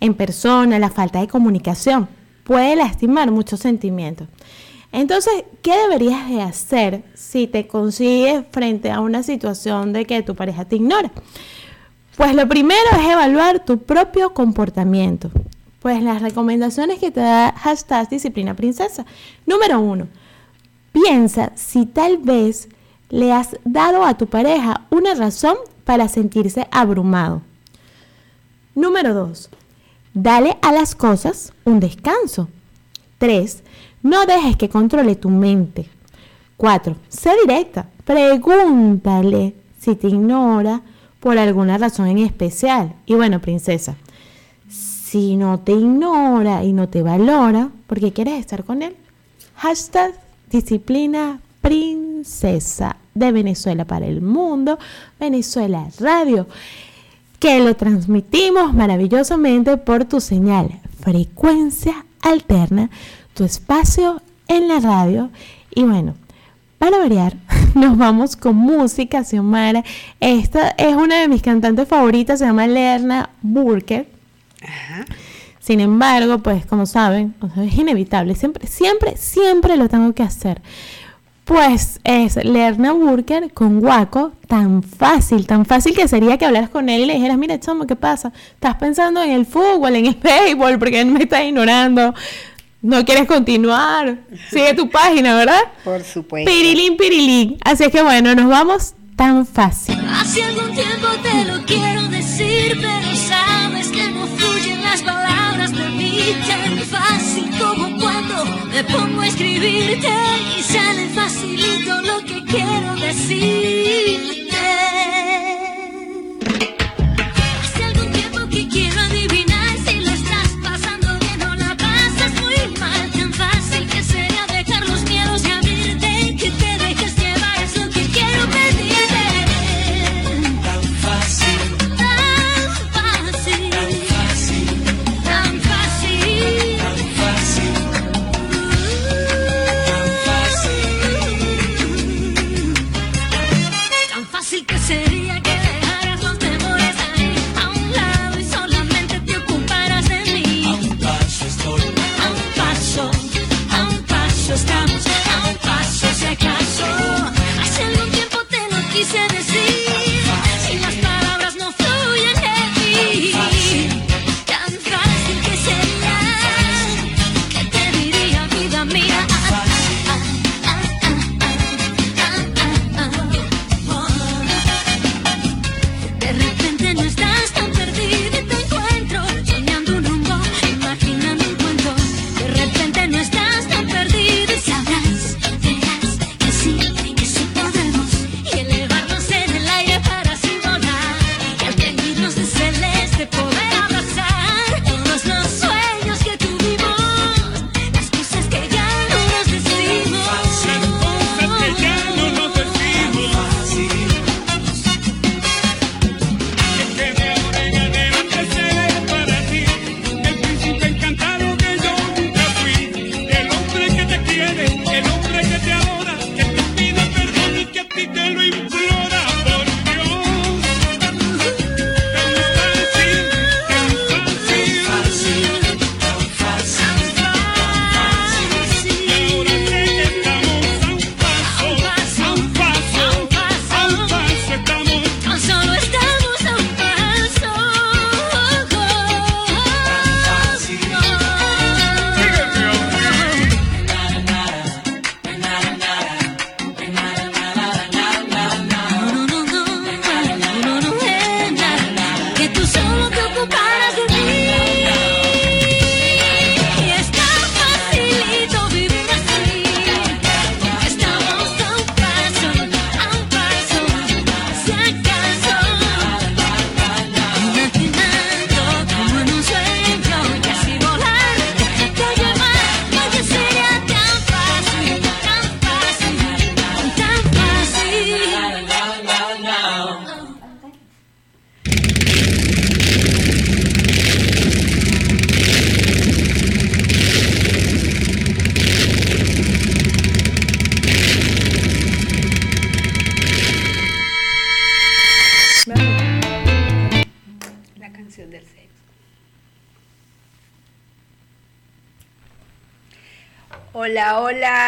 en 0.00 0.14
persona, 0.14 0.78
la 0.78 0.90
falta 0.90 1.20
de 1.20 1.28
comunicación 1.28 2.08
puede 2.44 2.76
lastimar 2.76 3.30
muchos 3.30 3.60
sentimientos. 3.60 4.28
Entonces, 4.92 5.44
¿qué 5.62 5.76
deberías 5.76 6.28
de 6.28 6.40
hacer 6.40 7.02
si 7.14 7.46
te 7.46 7.66
consigues 7.66 8.44
frente 8.50 8.90
a 8.90 9.00
una 9.00 9.22
situación 9.22 9.92
de 9.92 10.06
que 10.06 10.22
tu 10.22 10.34
pareja 10.34 10.64
te 10.64 10.76
ignora? 10.76 11.10
Pues 12.16 12.34
lo 12.34 12.48
primero 12.48 12.88
es 12.92 13.08
evaluar 13.08 13.64
tu 13.64 13.78
propio 13.78 14.32
comportamiento. 14.32 15.30
Pues 15.86 16.02
las 16.02 16.20
recomendaciones 16.20 16.98
que 16.98 17.12
te 17.12 17.20
da 17.20 17.52
hashtag 17.52 18.08
disciplina 18.08 18.54
princesa. 18.54 19.06
Número 19.46 19.78
uno, 19.78 20.08
piensa 20.90 21.52
si 21.54 21.86
tal 21.86 22.18
vez 22.18 22.68
le 23.08 23.32
has 23.32 23.56
dado 23.64 24.04
a 24.04 24.18
tu 24.18 24.26
pareja 24.26 24.80
una 24.90 25.14
razón 25.14 25.54
para 25.84 26.08
sentirse 26.08 26.66
abrumado. 26.72 27.42
Número 28.74 29.14
2. 29.14 29.48
Dale 30.12 30.58
a 30.60 30.72
las 30.72 30.96
cosas 30.96 31.52
un 31.64 31.78
descanso. 31.78 32.48
3. 33.18 33.62
No 34.02 34.26
dejes 34.26 34.56
que 34.56 34.68
controle 34.68 35.14
tu 35.14 35.30
mente. 35.30 35.88
4. 36.56 36.96
Sé 37.08 37.30
directa. 37.46 37.86
Pregúntale 38.04 39.54
si 39.78 39.94
te 39.94 40.08
ignora 40.08 40.82
por 41.20 41.38
alguna 41.38 41.78
razón 41.78 42.08
en 42.08 42.18
especial. 42.18 42.96
Y 43.06 43.14
bueno, 43.14 43.40
princesa, 43.40 43.94
si 45.06 45.36
no 45.36 45.60
te 45.60 45.72
ignora 45.72 46.64
y 46.64 46.72
no 46.72 46.88
te 46.88 47.02
valora 47.02 47.70
porque 47.86 48.12
quieres 48.12 48.40
estar 48.40 48.64
con 48.64 48.82
él, 48.82 48.96
hashtag 49.54 50.14
disciplina 50.50 51.40
princesa 51.60 52.96
de 53.14 53.30
Venezuela 53.30 53.84
para 53.84 54.06
el 54.06 54.20
mundo, 54.20 54.78
Venezuela 55.20 55.88
Radio, 56.00 56.48
que 57.38 57.60
lo 57.60 57.76
transmitimos 57.76 58.74
maravillosamente 58.74 59.76
por 59.76 60.06
tu 60.06 60.20
señal, 60.20 60.80
frecuencia 61.00 62.04
alterna, 62.22 62.90
tu 63.34 63.44
espacio 63.44 64.20
en 64.48 64.66
la 64.66 64.80
radio. 64.80 65.30
Y 65.72 65.84
bueno, 65.84 66.14
para 66.78 66.98
variar, 66.98 67.36
nos 67.74 67.96
vamos 67.96 68.34
con 68.34 68.56
música, 68.56 69.22
Xiomara. 69.22 69.84
Esta 70.18 70.70
es 70.70 70.96
una 70.96 71.20
de 71.20 71.28
mis 71.28 71.42
cantantes 71.42 71.86
favoritas, 71.86 72.40
se 72.40 72.46
llama 72.46 72.66
Lerna 72.66 73.30
Burke. 73.40 74.15
Sin 75.60 75.80
embargo, 75.80 76.38
pues 76.38 76.64
como 76.64 76.86
saben, 76.86 77.34
es 77.56 77.74
inevitable, 77.76 78.34
siempre, 78.34 78.66
siempre, 78.66 79.16
siempre 79.16 79.76
lo 79.76 79.88
tengo 79.88 80.12
que 80.12 80.22
hacer. 80.22 80.62
Pues 81.44 82.00
es 82.02 82.36
Lerna 82.44 82.92
Burker 82.92 83.52
con 83.52 83.80
Guaco, 83.80 84.32
tan 84.48 84.82
fácil, 84.82 85.46
tan 85.46 85.64
fácil 85.64 85.94
que 85.94 86.08
sería 86.08 86.38
que 86.38 86.44
hablaras 86.44 86.70
con 86.70 86.88
él 86.88 87.02
y 87.02 87.06
le 87.06 87.14
dijeras, 87.14 87.38
mira, 87.38 87.60
chamo, 87.60 87.86
¿qué 87.86 87.94
pasa? 87.94 88.32
Estás 88.54 88.74
pensando 88.76 89.22
en 89.22 89.30
el 89.30 89.46
fútbol, 89.46 89.94
en 89.94 90.06
el 90.06 90.14
béisbol, 90.14 90.78
porque 90.78 91.00
él 91.00 91.06
me 91.06 91.22
está 91.22 91.44
ignorando. 91.44 92.14
No 92.82 93.04
quieres 93.04 93.26
continuar. 93.26 94.18
Sigue 94.50 94.74
tu 94.74 94.90
página, 94.90 95.36
¿verdad? 95.36 95.62
Por 95.84 96.02
supuesto. 96.02 96.50
Pirilín, 96.50 96.96
pirilín. 96.96 97.58
Así 97.64 97.84
es 97.84 97.90
que 97.90 98.02
bueno, 98.02 98.34
nos 98.34 98.48
vamos 98.48 98.94
tan 99.16 99.46
fácil. 99.46 99.98
Hace 100.10 100.42
algún 100.42 100.72
tiempo 100.72 101.06
te 101.22 101.44
lo 101.44 101.64
quiero 101.64 102.08
decir, 102.08 102.76
pero 102.80 103.15
me 108.76 108.84
pongo 108.84 109.22
a 109.22 109.26
escribirte 109.26 110.12
y 110.58 110.62
sale 110.62 111.08
facilito 111.08 112.02
lo 112.02 112.18
que 112.26 112.44
quiero 112.44 112.94
decirte. 112.96 114.46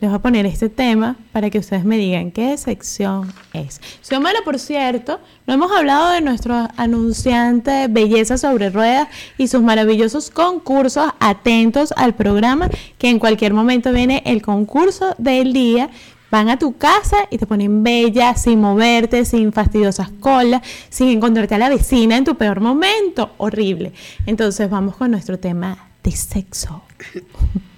Les 0.00 0.10
voy 0.10 0.12
a 0.12 0.18
poner 0.18 0.46
este 0.46 0.68
tema 0.68 1.14
para 1.30 1.48
que 1.48 1.60
ustedes 1.60 1.84
me 1.84 1.96
digan 1.96 2.32
qué 2.32 2.58
sección 2.58 3.32
es. 3.52 3.80
Xiomara, 4.02 4.40
por 4.44 4.58
cierto, 4.58 5.20
no 5.46 5.54
hemos 5.54 5.70
hablado 5.70 6.10
de 6.10 6.20
nuestro 6.20 6.66
anunciante 6.76 7.86
Belleza 7.86 8.36
sobre 8.36 8.70
Ruedas 8.70 9.06
y 9.38 9.46
sus 9.46 9.62
maravillosos 9.62 10.30
concursos. 10.30 11.08
Atentos 11.20 11.94
al 11.96 12.16
programa 12.16 12.68
que 12.98 13.08
en 13.08 13.20
cualquier 13.20 13.54
momento 13.54 13.92
viene 13.92 14.24
el 14.26 14.42
concurso 14.42 15.14
del 15.18 15.52
día 15.52 15.88
van 16.32 16.48
a 16.48 16.58
tu 16.58 16.78
casa 16.78 17.28
y 17.30 17.38
te 17.38 17.46
ponen 17.46 17.84
bella, 17.84 18.34
sin 18.34 18.58
moverte, 18.58 19.24
sin 19.24 19.52
fastidiosas 19.52 20.08
colas, 20.18 20.62
sin 20.88 21.10
encontrarte 21.10 21.54
a 21.54 21.58
la 21.58 21.68
vecina 21.68 22.16
en 22.16 22.24
tu 22.24 22.34
peor 22.34 22.60
momento. 22.60 23.34
Horrible. 23.36 23.92
Entonces 24.26 24.68
vamos 24.68 24.96
con 24.96 25.10
nuestro 25.10 25.38
tema 25.38 25.91
de 26.02 26.12
sexo. 26.12 26.82
Ok, 26.94 27.24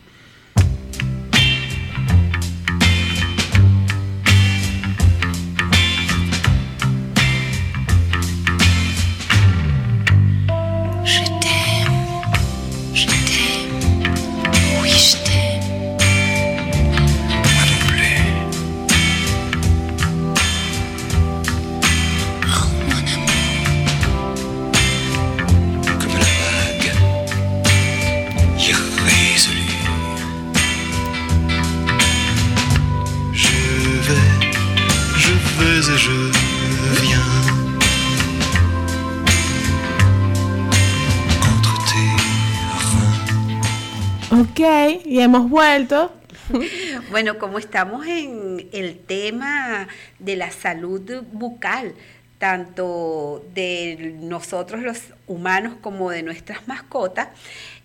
hemos 45.34 45.50
vuelto. 45.50 46.12
Bueno, 47.10 47.38
como 47.38 47.58
estamos 47.58 48.06
en 48.06 48.68
el 48.72 48.98
tema 48.98 49.88
de 50.18 50.36
la 50.36 50.50
salud 50.50 51.22
bucal, 51.32 51.94
tanto 52.38 53.44
de 53.54 54.16
nosotros 54.20 54.82
los 54.82 54.98
humanos 55.26 55.74
como 55.80 56.10
de 56.10 56.22
nuestras 56.22 56.66
mascotas, 56.66 57.28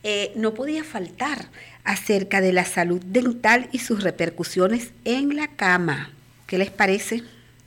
eh, 0.03 0.31
no 0.35 0.53
podía 0.53 0.83
faltar 0.83 1.45
acerca 1.83 2.41
de 2.41 2.53
la 2.53 2.65
salud 2.65 3.01
dental 3.05 3.69
y 3.71 3.79
sus 3.79 4.03
repercusiones 4.03 4.91
en 5.05 5.35
la 5.35 5.47
cama. 5.47 6.11
¿Qué 6.47 6.57
les 6.57 6.71
parece? 6.71 7.23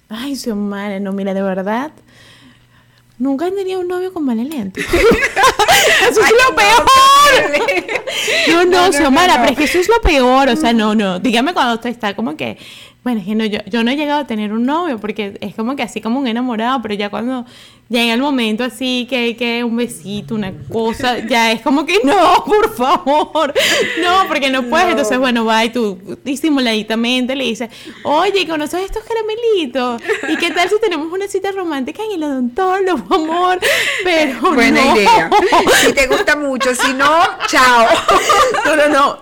Ay, 0.08 0.36
Xiomara, 0.36 1.00
no, 1.00 1.12
mira, 1.12 1.32
de 1.32 1.42
verdad, 1.42 1.92
Nunca 3.22 3.46
he 3.46 3.52
tenido 3.52 3.78
un 3.78 3.86
novio 3.86 4.12
con 4.12 4.26
lente. 4.26 4.80
eso 6.10 6.20
es 6.20 6.32
lo 6.44 6.56
peor. 6.56 6.84
No, 8.48 8.64
no, 8.64 8.86
no, 8.88 8.92
Xiomara, 8.92 9.34
pero 9.36 9.52
es 9.52 9.58
que 9.58 9.62
eso 9.62 9.78
es 9.78 9.88
lo 9.88 10.00
peor. 10.00 10.48
O 10.48 10.56
sea, 10.56 10.72
no, 10.72 10.96
no. 10.96 11.20
Dígame 11.20 11.54
cuando 11.54 11.74
usted 11.74 11.90
está 11.90 12.16
como 12.16 12.36
que. 12.36 12.58
Bueno, 13.04 13.20
es 13.20 13.26
que 13.26 13.36
no, 13.36 13.44
yo, 13.44 13.60
yo 13.66 13.84
no 13.84 13.92
he 13.92 13.96
llegado 13.96 14.22
a 14.22 14.26
tener 14.26 14.52
un 14.52 14.66
novio 14.66 14.98
porque 14.98 15.38
es 15.40 15.54
como 15.54 15.76
que 15.76 15.84
así 15.84 16.00
como 16.00 16.18
un 16.18 16.26
enamorado, 16.26 16.82
pero 16.82 16.94
ya 16.94 17.10
cuando 17.10 17.46
llega 17.92 18.14
el 18.14 18.20
momento 18.20 18.64
así 18.64 19.06
que, 19.08 19.36
que 19.36 19.62
un 19.62 19.76
besito, 19.76 20.34
una 20.34 20.52
cosa, 20.72 21.18
ya 21.18 21.52
es 21.52 21.60
como 21.60 21.86
que 21.86 22.00
no, 22.02 22.44
por 22.44 22.74
favor, 22.74 23.54
no, 24.02 24.28
porque 24.28 24.50
no 24.50 24.64
puedes. 24.64 24.88
Entonces, 24.88 25.18
bueno, 25.18 25.44
va 25.44 25.64
y 25.64 25.70
tú 25.70 25.98
disimuladitamente 26.24 27.36
le 27.36 27.44
dices, 27.44 27.70
oye, 28.02 28.46
¿conoces 28.48 28.82
estos 28.84 29.04
caramelitos? 29.04 30.02
¿Y 30.28 30.36
qué 30.36 30.50
tal 30.50 30.68
si 30.68 30.80
tenemos 30.80 31.12
una 31.12 31.28
cita 31.28 31.52
romántica 31.52 32.02
en 32.04 32.12
el 32.12 32.24
odontólogo, 32.24 33.14
amor? 33.14 33.60
Pero 34.02 34.40
Buena 34.52 34.94
idea. 34.94 35.30
Si 35.82 35.92
te 35.92 36.06
gusta 36.06 36.36
mucho, 36.36 36.74
si 36.74 36.92
no, 36.94 37.20
chao. 37.46 37.86
No, 38.64 38.76
no, 38.76 38.88
no. 38.88 39.20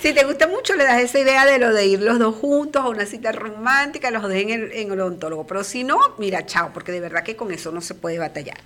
Si 0.00 0.12
te 0.12 0.24
gusta 0.24 0.46
mucho, 0.48 0.74
le 0.74 0.84
das 0.84 1.00
esa 1.00 1.18
idea 1.18 1.46
de 1.46 1.58
lo 1.58 1.72
de 1.72 1.86
ir 1.86 2.00
los 2.00 2.18
dos 2.18 2.34
juntos 2.34 2.82
a 2.82 2.88
una 2.88 3.06
cita 3.06 3.32
romántica, 3.32 4.10
los 4.10 4.22
dos 4.22 4.32
en 4.32 4.50
el, 4.50 4.72
en 4.72 4.92
el 4.92 5.00
odontólogo. 5.00 5.46
Pero 5.46 5.62
si 5.64 5.84
no, 5.84 5.98
mira, 6.18 6.44
chao, 6.46 6.70
porque 6.74 6.92
de 6.92 7.00
verdad 7.00 7.22
que 7.22 7.36
con 7.36 7.52
eso 7.52 7.70
no 7.70 7.80
se 7.86 7.94
puede 7.94 8.18
batallar. 8.18 8.58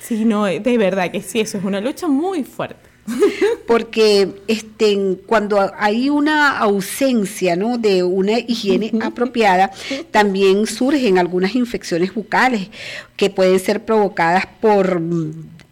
Sí, 0.00 0.24
no, 0.24 0.44
de 0.44 0.78
verdad 0.78 1.10
que 1.10 1.22
sí, 1.22 1.40
eso 1.40 1.58
es 1.58 1.64
una 1.64 1.80
lucha 1.80 2.06
muy 2.06 2.44
fuerte. 2.44 2.96
Porque 3.66 4.42
este, 4.48 5.18
cuando 5.26 5.72
hay 5.78 6.10
una 6.10 6.58
ausencia 6.58 7.56
¿no? 7.56 7.78
de 7.78 8.02
una 8.02 8.38
higiene 8.38 8.92
apropiada, 9.02 9.70
también 10.10 10.66
surgen 10.66 11.18
algunas 11.18 11.54
infecciones 11.54 12.14
bucales 12.14 12.68
que 13.16 13.30
pueden 13.30 13.58
ser 13.58 13.84
provocadas 13.84 14.46
por 14.60 15.00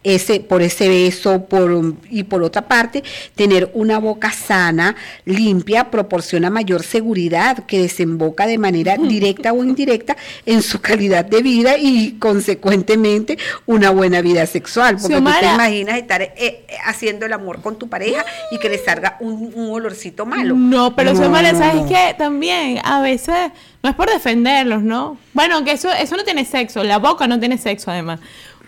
ese, 0.05 0.39
por 0.39 0.61
ese 0.61 0.87
beso, 0.87 1.45
por, 1.45 1.95
y 2.09 2.23
por 2.23 2.43
otra 2.43 2.67
parte, 2.67 3.03
tener 3.33 3.71
una 3.73 3.97
boca 3.97 4.31
sana, 4.31 4.95
limpia, 5.25 5.89
proporciona 5.89 6.49
mayor 6.49 6.83
seguridad 6.83 7.65
que 7.65 7.79
desemboca 7.79 8.45
de 8.45 8.59
manera 8.59 8.97
directa 8.97 9.51
o 9.51 9.63
indirecta 9.63 10.15
en 10.45 10.61
su 10.61 10.79
calidad 10.79 11.25
de 11.25 11.41
vida 11.41 11.77
y 11.77 12.13
consecuentemente 12.19 13.37
una 13.65 13.89
buena 13.89 14.21
vida 14.21 14.45
sexual. 14.45 14.97
Porque 15.01 15.17
tú 15.17 15.23
te 15.39 15.53
imaginas 15.53 15.97
estar 15.97 16.21
eh, 16.21 16.33
eh, 16.37 16.65
haciendo 16.85 17.25
el 17.25 17.33
amor 17.33 17.61
con 17.61 17.79
tu 17.79 17.89
pareja 17.89 18.23
y 18.51 18.59
que 18.59 18.69
le 18.69 18.77
salga 18.77 19.17
un, 19.19 19.53
olorcito 19.55 20.25
malo. 20.25 20.55
No, 20.55 20.95
pero 20.95 21.13
no, 21.13 21.33
¿sabes 21.57 21.85
qué? 21.87 22.13
También 22.15 22.79
a 22.83 23.01
veces 23.01 23.51
no 23.81 23.89
es 23.89 23.95
por 23.95 24.09
defenderlos, 24.09 24.83
¿no? 24.83 25.17
Bueno, 25.33 25.63
que 25.63 25.71
eso, 25.71 25.91
eso 25.91 26.15
no 26.15 26.23
tiene 26.23 26.45
sexo, 26.45 26.83
la 26.83 26.99
boca 26.99 27.27
no 27.27 27.39
tiene 27.39 27.57
sexo 27.57 27.89
además. 27.89 28.19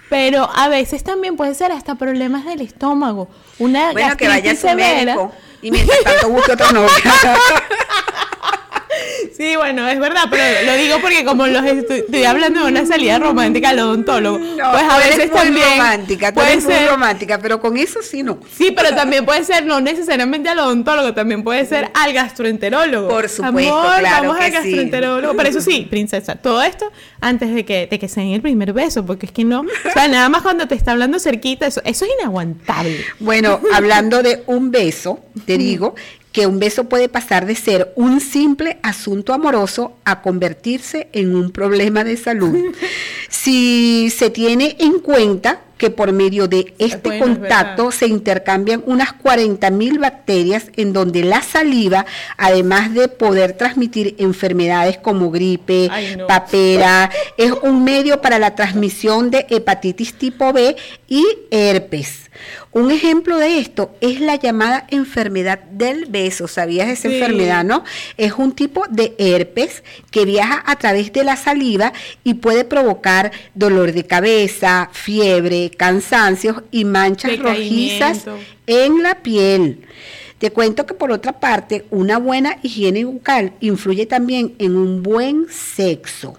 Pero 0.10 0.50
a 0.54 0.70
veces 0.70 1.04
también 1.04 1.36
puede 1.36 1.54
ser 1.54 1.72
hasta 1.72 1.96
problemas 1.96 2.46
del 2.46 2.62
estómago. 2.62 3.28
Una 3.60 3.92
bueno, 3.92 4.16
que 4.16 4.28
vaya 4.28 4.52
a 4.52 4.56
su 4.56 4.68
médico 4.70 5.32
y 5.62 5.72
mientras 5.72 6.02
tanto 6.04 6.30
busque 6.30 6.54
otra 6.54 6.72
novia. 6.72 6.90
Sí, 9.38 9.56
bueno, 9.56 9.88
es 9.88 10.00
verdad, 10.00 10.24
pero 10.32 10.44
lo 10.66 10.74
digo 10.82 10.96
porque 11.00 11.24
como 11.24 11.46
los 11.46 11.64
estoy, 11.64 12.00
estoy 12.00 12.24
hablando 12.24 12.64
de 12.66 12.72
una 12.72 12.86
salida 12.88 13.20
romántica 13.20 13.70
al 13.70 13.80
odontólogo, 13.80 14.40
No, 14.40 14.72
pues 14.72 14.84
a 14.84 14.98
veces 14.98 15.30
muy 15.30 15.40
también 15.40 15.70
romántica, 15.78 16.30
tú 16.32 16.36
puede 16.36 16.54
eres 16.54 16.64
muy 16.66 16.74
ser- 16.74 16.90
romántica, 16.90 17.38
pero 17.40 17.60
con 17.62 17.78
eso 17.78 18.02
sí 18.02 18.24
no. 18.24 18.40
Sí, 18.58 18.72
pero 18.76 18.96
también 18.96 19.26
puede 19.26 19.44
ser 19.44 19.64
no 19.66 19.80
necesariamente 19.80 20.50
al 20.50 20.58
odontólogo, 20.58 21.14
también 21.14 21.44
puede 21.44 21.66
ser 21.68 21.92
al 21.94 22.14
gastroenterólogo. 22.14 23.10
Por 23.10 23.30
supuesto, 23.30 23.78
Amor, 23.80 24.00
claro 24.00 24.28
vamos 24.30 24.38
que 24.38 24.46
al 24.46 24.52
sí. 24.52 24.58
gastroenterólogo. 24.58 25.38
Pero 25.38 25.50
eso 25.50 25.62
sí, 25.62 25.88
princesa, 25.88 26.36
todo 26.36 26.64
esto 26.64 26.92
antes 27.22 27.54
de 27.54 27.64
que, 27.64 27.86
de 27.86 28.00
que 28.00 28.08
se 28.08 28.22
den 28.22 28.32
el 28.32 28.42
primer 28.42 28.74
beso, 28.74 29.06
porque 29.06 29.28
es 29.28 29.32
que 29.32 29.44
no, 29.44 29.60
o 29.62 29.92
sea, 29.94 30.08
nada 30.08 30.30
más 30.30 30.42
cuando 30.42 30.68
te 30.68 30.74
está 30.74 30.94
hablando 30.94 31.20
cerquita, 31.20 31.68
eso, 31.68 31.82
eso 31.86 32.06
es 32.06 32.12
inaguantable. 32.20 33.06
Bueno, 33.20 33.60
hablando 33.74 34.24
de 34.24 34.44
un 34.48 34.72
beso, 34.72 35.20
te 35.46 35.58
digo 35.60 35.94
que 36.38 36.46
un 36.46 36.60
beso 36.60 36.84
puede 36.84 37.10
pasar 37.10 37.48
de 37.48 37.56
ser 37.56 37.92
un 37.96 38.20
simple 38.20 38.78
asunto 38.84 39.34
amoroso 39.34 39.98
a 40.06 40.22
convertirse 40.22 41.08
en 41.12 41.36
un 41.36 41.50
problema 41.50 42.04
de 42.04 42.16
salud. 42.16 42.56
Si 43.30 44.10
se 44.16 44.30
tiene 44.30 44.78
en 44.80 45.00
cuenta 45.00 45.62
que 45.78 45.90
por 45.90 46.12
medio 46.12 46.48
de 46.48 46.74
este 46.80 47.10
Bueno, 47.10 47.26
contacto 47.26 47.92
se 47.92 48.08
intercambian 48.08 48.84
unas 48.86 49.14
40 49.14 49.70
mil 49.72 50.00
bacterias 50.00 50.66
en 50.76 50.94
donde 50.94 51.24
la 51.24 51.42
saliva, 51.42 52.06
además 52.38 52.94
de 52.94 53.08
poder 53.08 53.54
transmitir 53.54 54.16
enfermedades 54.18 54.98
como 54.98 55.32
gripe, 55.32 55.88
Ay, 55.92 56.16
no. 56.18 56.28
papera, 56.28 57.10
es 57.38 57.52
un 57.62 57.84
medio 57.84 58.22
para 58.22 58.40
la 58.40 58.56
transmisión 58.56 59.32
de 59.32 59.46
hepatitis 59.50 60.14
tipo 60.14 60.54
B 60.54 60.76
y 61.08 61.24
herpes. 61.52 62.22
Un 62.72 62.92
ejemplo 62.92 63.38
de 63.38 63.58
esto 63.58 63.96
es 64.00 64.20
la 64.22 64.36
llamada 64.36 64.86
enfermedad 64.92 65.58
del 65.72 66.06
beso. 66.06 66.48
¿Sabías 66.48 66.88
esa 66.88 67.10
Sí. 67.10 67.16
enfermedad, 67.18 67.64
no? 67.64 67.84
Es 68.18 68.34
un 68.34 68.52
tipo 68.52 68.84
de 68.92 69.16
herpes 69.18 69.84
que 70.12 70.26
viaja 70.26 70.64
a 70.68 70.76
través 70.76 71.12
de 71.12 71.24
la 71.24 71.36
saliva 71.36 71.94
y 72.24 72.36
puede 72.36 72.64
provocar 72.64 73.32
dolor 73.56 73.92
de 73.94 74.06
cabeza, 74.06 74.90
fiebre, 74.92 75.67
cansancios 75.72 76.64
y 76.72 76.86
manchas 76.86 77.40
rojizas 77.40 78.26
en 78.66 79.04
la 79.04 79.16
piel. 79.22 79.86
Te 80.38 80.52
cuento 80.52 80.86
que 80.86 80.94
por 80.94 81.12
otra 81.12 81.40
parte, 81.40 81.86
una 81.90 82.20
buena 82.20 82.58
higiene 82.62 83.06
bucal 83.06 83.54
influye 83.60 84.06
también 84.06 84.54
en 84.60 84.76
un 84.76 85.02
buen 85.02 85.48
sexo. 85.50 86.38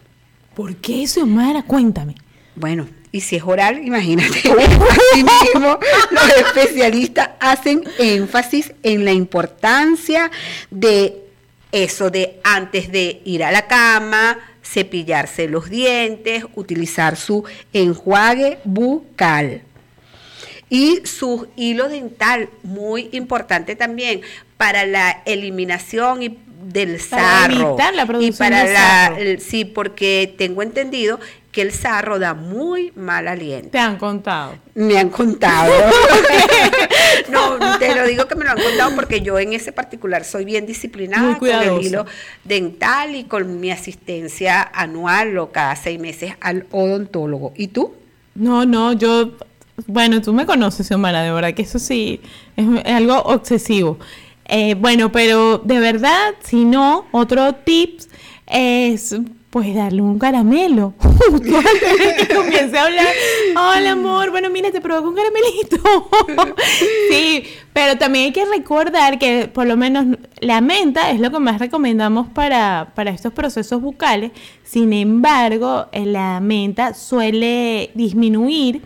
¿Por 0.55 0.77
qué 0.77 1.03
eso, 1.03 1.27
Mara? 1.27 1.63
Cuéntame. 1.63 2.15
Bueno, 2.55 2.89
y 3.11 3.21
si 3.21 3.37
es 3.37 3.43
oral, 3.43 3.85
imagínate. 3.85 4.39
Así 4.39 5.25
mismo, 5.25 5.79
los 6.11 6.29
especialistas 6.37 7.31
hacen 7.41 7.83
énfasis 7.99 8.73
en 8.83 9.05
la 9.05 9.13
importancia 9.13 10.31
de 10.71 11.25
eso 11.73 12.11
de 12.11 12.41
antes 12.45 12.91
de 12.91 13.21
ir 13.25 13.45
a 13.45 13.53
la 13.53 13.67
cama, 13.67 14.39
cepillarse 14.73 15.49
los 15.49 15.71
dientes, 15.71 16.45
utilizar 16.55 17.17
su 17.17 17.45
enjuague 17.73 18.59
bucal. 18.65 19.63
Y 20.71 21.01
su 21.05 21.49
hilo 21.57 21.89
dental, 21.89 22.51
muy 22.63 23.09
importante 23.13 23.75
también 23.75 24.21
para 24.59 24.85
la 24.85 25.23
eliminación 25.25 26.23
y 26.23 26.39
del 26.65 26.99
Para 27.09 27.23
sarro. 27.49 27.69
evitar 27.71 27.95
la 27.95 28.03
y 28.03 28.07
producción 28.07 28.37
para 28.51 28.65
de 28.65 28.73
la, 28.75 28.79
sarro. 28.81 29.41
sí, 29.41 29.65
porque 29.65 30.35
tengo 30.37 30.63
entendido 30.63 31.19
que 31.53 31.63
el 31.63 31.73
sarro 31.73 32.19
da 32.19 32.35
muy 32.35 32.93
mal 32.95 33.27
aliento. 33.27 33.71
Te 33.71 33.79
han 33.79 33.97
contado. 33.97 34.57
Me 34.75 34.99
han 34.99 35.09
contado. 35.09 35.73
no, 37.31 37.79
te 37.79 37.95
lo 37.95 38.07
digo 38.07 38.27
que 38.27 38.35
me 38.35 38.45
lo 38.45 38.51
han 38.51 38.59
contado 38.61 38.95
porque 38.95 39.23
yo 39.23 39.39
en 39.39 39.55
ese 39.55 39.73
particular 39.73 40.25
soy 40.25 40.45
bien 40.45 40.67
disciplinada 40.67 41.39
con 41.39 41.49
el 41.49 41.83
hilo 41.83 42.05
dental 42.45 43.17
y 43.17 43.25
con 43.25 43.61
mi 43.61 43.71
asistencia 43.71 44.63
anual 44.75 45.39
o 45.39 45.51
cada 45.51 45.75
seis 45.75 45.99
meses 45.99 46.35
al 46.41 46.67
odontólogo. 46.71 47.53
¿Y 47.57 47.69
tú? 47.69 47.95
No, 48.35 48.67
no, 48.67 48.93
yo, 48.93 49.33
bueno, 49.87 50.21
tú 50.21 50.33
me 50.33 50.45
conoces, 50.45 50.87
Xiomara, 50.87 51.23
de 51.23 51.33
verdad 51.33 51.55
que 51.55 51.63
eso 51.63 51.79
sí 51.79 52.21
es, 52.57 52.67
es 52.85 52.93
algo 52.93 53.17
obsesivo. 53.23 53.99
Eh, 54.45 54.75
bueno, 54.75 55.11
pero 55.13 55.59
de 55.59 55.79
verdad, 55.79 56.35
si 56.43 56.65
no, 56.65 57.07
otro 57.13 57.55
tips 57.55 58.09
es 58.47 59.15
pues 59.51 59.75
darle 59.75 60.03
un 60.03 60.19
caramelo. 60.19 60.95
Que 61.29 62.35
comience 62.35 62.79
a 62.79 62.85
hablar, 62.85 63.07
hola 63.57 63.93
amor, 63.93 64.31
bueno 64.31 64.51
mira, 64.51 64.71
te 64.71 64.81
provoco 64.81 65.09
un 65.09 65.15
caramelito. 65.15 65.77
sí, 67.11 67.45
pero 67.73 67.99
también 67.99 68.27
hay 68.27 68.33
que 68.33 68.45
recordar 68.45 69.19
que 69.19 69.49
por 69.53 69.67
lo 69.67 69.77
menos 69.77 70.19
la 70.41 70.61
menta 70.61 71.11
es 71.11 71.21
lo 71.21 71.31
que 71.31 71.39
más 71.39 71.59
recomendamos 71.59 72.29
para, 72.29 72.93
para 72.95 73.11
estos 73.11 73.33
procesos 73.33 73.83
bucales. 73.83 74.33
Sin 74.65 74.93
embargo, 74.93 75.87
eh, 75.93 76.07
la 76.07 76.41
menta 76.41 76.95
suele 76.95 77.91
disminuir 77.95 78.83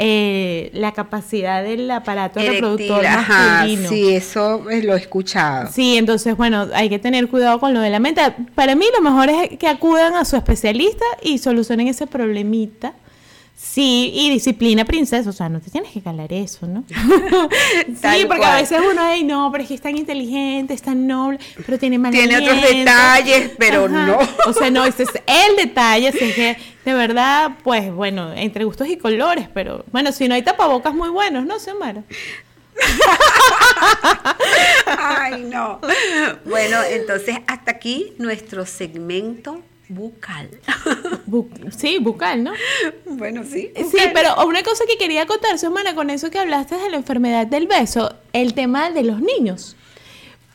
eh, 0.00 0.70
la 0.74 0.92
capacidad 0.92 1.64
del 1.64 1.90
aparato 1.90 2.38
reproductor 2.38 3.04
Erectil, 3.04 3.06
ajá, 3.06 3.48
masculino. 3.48 3.88
sí, 3.88 4.14
eso 4.14 4.70
eh, 4.70 4.80
lo 4.84 4.94
he 4.94 4.98
escuchado. 4.98 5.72
Sí, 5.72 5.96
entonces, 5.96 6.36
bueno, 6.36 6.68
hay 6.72 6.88
que 6.88 7.00
tener 7.00 7.26
cuidado 7.26 7.58
con 7.58 7.74
lo 7.74 7.80
de 7.80 7.90
la 7.90 7.98
menta. 7.98 8.36
Para 8.54 8.76
mí, 8.76 8.86
lo 8.94 9.02
mejor 9.02 9.28
es 9.28 9.58
que 9.58 9.66
acudan 9.66 10.14
a 10.14 10.24
su 10.24 10.36
especialista 10.36 11.04
y 11.20 11.38
solucionen 11.38 11.88
ese 11.88 12.06
problemita. 12.06 12.94
Sí, 13.60 14.12
y 14.14 14.30
disciplina 14.30 14.84
princesa, 14.84 15.28
o 15.28 15.32
sea, 15.32 15.48
no 15.48 15.60
te 15.60 15.68
tienes 15.68 15.90
que 15.90 16.00
calar 16.00 16.32
eso, 16.32 16.68
¿no? 16.68 16.84
sí, 16.88 18.24
porque 18.26 18.38
cual. 18.38 18.44
a 18.44 18.54
veces 18.54 18.80
uno, 18.88 19.02
ay, 19.02 19.24
no, 19.24 19.50
pero 19.50 19.64
es 19.64 19.68
que 19.68 19.74
es 19.74 19.80
tan 19.80 19.98
inteligente, 19.98 20.74
es 20.74 20.82
tan 20.82 21.08
noble, 21.08 21.40
pero 21.66 21.76
tiene 21.76 21.98
mal 21.98 22.12
Tiene 22.12 22.36
otros 22.36 22.52
aliento". 22.56 22.78
detalles, 22.78 23.50
pero 23.58 23.88
no. 23.88 24.16
O 24.46 24.52
sea, 24.52 24.70
no, 24.70 24.84
ese 24.84 25.02
es 25.02 25.08
el 25.26 25.56
detalle, 25.56 26.06
así 26.08 26.32
que, 26.32 26.56
de 26.84 26.94
verdad, 26.94 27.50
pues, 27.64 27.92
bueno, 27.92 28.32
entre 28.32 28.62
gustos 28.62 28.86
y 28.88 28.96
colores, 28.96 29.48
pero, 29.52 29.84
bueno, 29.90 30.12
si 30.12 30.28
no 30.28 30.36
hay 30.36 30.42
tapabocas 30.42 30.94
muy 30.94 31.08
buenos, 31.08 31.44
¿no, 31.44 31.58
Xiomara? 31.58 32.04
Ay, 34.86 35.42
no. 35.42 35.80
Bueno, 36.44 36.78
entonces 36.88 37.38
hasta 37.48 37.72
aquí 37.72 38.12
nuestro 38.18 38.64
segmento 38.66 39.62
bucal. 39.88 40.48
Bu- 41.26 41.48
sí, 41.70 41.98
bucal, 41.98 42.44
¿no? 42.44 42.52
bueno, 43.06 43.42
sí. 43.44 43.70
Sí, 43.76 43.98
pero 44.14 44.44
una 44.46 44.62
cosa 44.62 44.84
que 44.88 44.96
quería 44.98 45.26
contar, 45.26 45.58
Xiomara, 45.58 45.94
con 45.94 46.10
eso 46.10 46.30
que 46.30 46.38
hablaste 46.38 46.76
de 46.76 46.90
la 46.90 46.96
enfermedad 46.96 47.46
del 47.46 47.66
beso, 47.66 48.14
el 48.32 48.54
tema 48.54 48.90
de 48.90 49.02
los 49.04 49.20
niños. 49.20 49.76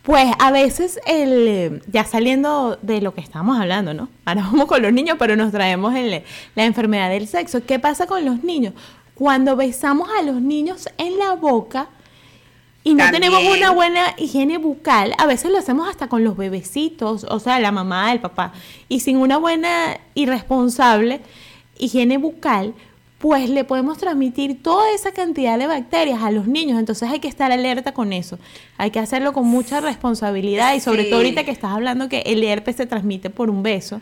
Pues 0.03 0.27
a 0.39 0.51
veces, 0.51 0.99
el, 1.07 1.81
ya 1.87 2.03
saliendo 2.03 2.77
de 2.81 2.99
lo 3.01 3.13
que 3.13 3.21
estamos 3.21 3.57
hablando, 3.59 3.93
¿no? 3.93 4.09
Ahora 4.25 4.41
vamos 4.51 4.65
con 4.65 4.81
los 4.81 4.91
niños, 4.91 5.15
pero 5.17 5.35
nos 5.35 5.51
traemos 5.51 5.95
el- 5.95 6.23
la 6.55 6.65
enfermedad 6.65 7.09
del 7.09 7.27
sexo. 7.27 7.63
¿Qué 7.65 7.79
pasa 7.79 8.05
con 8.05 8.25
los 8.25 8.43
niños? 8.43 8.73
Cuando 9.15 9.55
besamos 9.55 10.09
a 10.19 10.21
los 10.23 10.41
niños 10.41 10.89
en 10.97 11.17
la 11.19 11.33
boca 11.35 11.87
y 12.83 12.93
no 12.95 13.03
También. 13.05 13.23
tenemos 13.31 13.57
una 13.57 13.71
buena 13.71 14.13
higiene 14.17 14.57
bucal, 14.57 15.13
a 15.17 15.25
veces 15.25 15.51
lo 15.51 15.57
hacemos 15.57 15.87
hasta 15.89 16.07
con 16.09 16.23
los 16.23 16.35
bebecitos, 16.35 17.23
o 17.29 17.39
sea, 17.39 17.59
la 17.59 17.71
mamá, 17.71 18.11
el 18.11 18.19
papá, 18.19 18.51
y 18.89 18.99
sin 18.99 19.17
una 19.17 19.37
buena 19.37 19.97
y 20.13 20.25
responsable 20.25 21.21
higiene 21.79 22.17
bucal, 22.17 22.73
pues 23.19 23.49
le 23.49 23.63
podemos 23.63 23.97
transmitir 23.97 24.61
toda 24.61 24.91
esa 24.93 25.13
cantidad 25.13 25.57
de 25.57 25.65
bacterias 25.65 26.21
a 26.21 26.29
los 26.29 26.45
niños. 26.45 26.77
Entonces 26.77 27.09
hay 27.09 27.19
que 27.19 27.29
estar 27.29 27.53
alerta 27.53 27.93
con 27.93 28.11
eso. 28.11 28.37
Hay 28.77 28.91
que 28.91 28.99
hacerlo 28.99 29.31
con 29.31 29.47
mucha 29.47 29.79
responsabilidad 29.79 30.73
y 30.75 30.81
sobre 30.81 31.03
Sí. 31.03 31.09
todo 31.09 31.19
ahorita 31.19 31.45
que 31.45 31.51
estás 31.51 31.71
hablando 31.71 32.09
que 32.09 32.19
el 32.25 32.43
herpes 32.43 32.75
se 32.75 32.85
transmite 32.85 33.29
por 33.29 33.49
un 33.49 33.63
beso. 33.63 34.01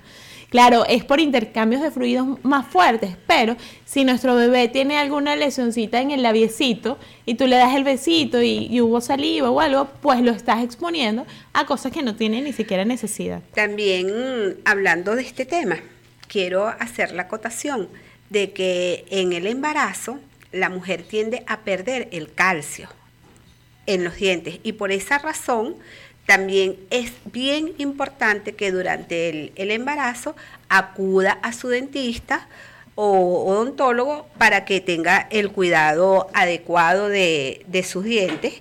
Claro, 0.51 0.85
es 0.85 1.05
por 1.05 1.21
intercambios 1.21 1.81
de 1.81 1.91
fluidos 1.91 2.43
más 2.43 2.67
fuertes, 2.67 3.15
pero 3.25 3.55
si 3.85 4.03
nuestro 4.03 4.35
bebé 4.35 4.67
tiene 4.67 4.97
alguna 4.97 5.37
lesioncita 5.37 6.01
en 6.01 6.11
el 6.11 6.23
labiecito 6.23 6.99
y 7.25 7.35
tú 7.35 7.47
le 7.47 7.55
das 7.55 7.73
el 7.73 7.85
besito 7.85 8.41
y, 8.41 8.81
hubo 8.81 8.99
saliva 8.99 9.49
o 9.49 9.61
algo, 9.61 9.87
pues 10.01 10.19
lo 10.19 10.31
estás 10.31 10.61
exponiendo 10.61 11.25
a 11.53 11.65
cosas 11.65 11.93
que 11.93 12.03
no 12.03 12.17
tienen 12.17 12.43
ni 12.43 12.51
siquiera 12.51 12.83
necesidad. 12.83 13.41
También 13.53 14.07
mm, 14.07 14.55
hablando 14.65 15.15
de 15.15 15.21
este 15.21 15.45
tema, 15.45 15.77
quiero 16.27 16.67
hacer 16.67 17.13
la 17.13 17.23
acotación 17.23 17.87
de 18.29 18.51
que 18.51 19.05
en 19.09 19.31
el 19.31 19.47
embarazo 19.47 20.19
la 20.51 20.69
mujer 20.69 21.03
tiende 21.03 21.45
a 21.47 21.61
perder 21.61 22.09
el 22.11 22.33
calcio 22.33 22.89
en 23.85 24.03
los 24.03 24.17
dientes 24.17 24.59
y 24.63 24.73
por 24.73 24.91
esa 24.91 25.17
razón 25.17 25.77
también 26.31 26.77
es 26.91 27.11
bien 27.25 27.73
importante 27.77 28.53
que 28.53 28.71
durante 28.71 29.51
el, 29.53 29.69
embarazo 29.69 30.33
acuda 30.69 31.37
a 31.43 31.51
su 31.51 31.67
dentista 31.67 32.47
o 32.95 33.43
odontólogo 33.51 34.29
para 34.37 34.63
que 34.63 34.79
tenga 34.79 35.27
el 35.29 35.51
cuidado 35.51 36.29
adecuado 36.33 37.09
de, 37.09 37.65
de 37.67 37.83
sus 37.83 38.05
dientes 38.05 38.53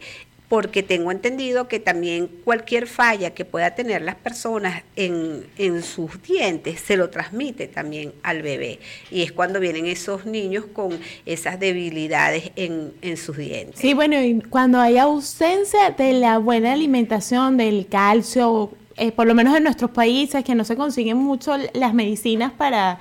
porque 0.51 0.83
tengo 0.83 1.13
entendido 1.13 1.69
que 1.69 1.79
también 1.79 2.27
cualquier 2.27 2.89
falla 2.89 3.31
que 3.31 3.45
pueda 3.45 3.77
tener 3.77 4.03
las 4.03 4.17
personas 4.17 4.83
en, 4.97 5.47
en 5.57 5.81
sus 5.85 6.21
dientes 6.23 6.81
se 6.81 6.97
lo 6.97 7.09
transmite 7.09 7.69
también 7.69 8.13
al 8.25 8.43
bebé. 8.43 8.81
Y 9.13 9.23
es 9.23 9.31
cuando 9.31 9.61
vienen 9.61 9.87
esos 9.87 10.27
niños 10.27 10.65
con 10.73 10.99
esas 11.25 11.61
debilidades 11.61 12.51
en, 12.57 12.93
en 13.01 13.17
sus 13.17 13.37
dientes. 13.37 13.79
Sí, 13.79 13.95
bueno, 13.95 14.21
y 14.21 14.41
cuando 14.41 14.81
hay 14.81 14.99
ausencia 14.99 15.91
de 15.91 16.15
la 16.15 16.39
buena 16.39 16.73
alimentación, 16.73 17.57
del 17.57 17.87
calcio 17.87 18.73
eh, 18.97 19.13
por 19.13 19.29
lo 19.29 19.37
menos 19.37 19.57
en 19.57 19.63
nuestros 19.63 19.93
países, 19.93 20.43
que 20.43 20.57
no 20.57 20.65
se 20.65 20.75
consiguen 20.75 21.17
mucho 21.17 21.55
las 21.75 21.95
medicinas 21.95 22.51
para 22.51 22.99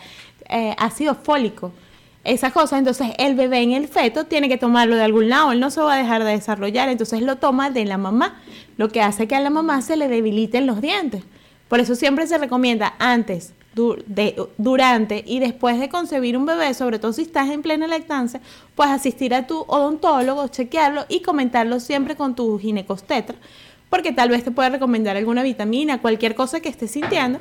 eh, 0.47 0.75
ácido 0.77 1.15
fólico 1.15 1.73
esas 2.23 2.51
cosas, 2.51 2.79
entonces 2.79 3.07
el 3.17 3.35
bebé 3.35 3.61
en 3.61 3.71
el 3.71 3.87
feto 3.87 4.25
tiene 4.25 4.49
que 4.49 4.57
tomarlo 4.57 4.95
de 4.95 5.03
algún 5.03 5.29
lado, 5.29 5.51
él 5.51 5.59
no 5.59 5.71
se 5.71 5.81
va 5.81 5.93
a 5.93 5.97
dejar 5.97 6.23
de 6.23 6.31
desarrollar, 6.31 6.89
entonces 6.89 7.21
lo 7.21 7.37
toma 7.37 7.69
de 7.69 7.85
la 7.85 7.97
mamá, 7.97 8.41
lo 8.77 8.89
que 8.89 9.01
hace 9.01 9.27
que 9.27 9.35
a 9.35 9.39
la 9.39 9.49
mamá 9.49 9.81
se 9.81 9.95
le 9.95 10.07
debiliten 10.07 10.65
los 10.65 10.81
dientes. 10.81 11.23
Por 11.67 11.79
eso 11.79 11.95
siempre 11.95 12.27
se 12.27 12.37
recomienda 12.37 12.95
antes, 12.99 13.53
durante 14.57 15.23
y 15.25 15.39
después 15.39 15.79
de 15.79 15.87
concebir 15.87 16.35
un 16.35 16.45
bebé, 16.45 16.73
sobre 16.73 16.99
todo 16.99 17.13
si 17.13 17.21
estás 17.21 17.49
en 17.49 17.61
plena 17.61 17.87
lactancia, 17.87 18.41
pues 18.75 18.89
asistir 18.89 19.33
a 19.33 19.47
tu 19.47 19.61
odontólogo, 19.67 20.47
chequearlo 20.47 21.05
y 21.07 21.21
comentarlo 21.21 21.79
siempre 21.79 22.15
con 22.15 22.35
tu 22.35 22.59
ginecostetra, 22.59 23.37
porque 23.89 24.11
tal 24.11 24.29
vez 24.29 24.43
te 24.43 24.51
pueda 24.51 24.69
recomendar 24.69 25.15
alguna 25.15 25.43
vitamina, 25.43 26.01
cualquier 26.01 26.35
cosa 26.35 26.59
que 26.59 26.69
estés 26.69 26.91
sintiendo, 26.91 27.39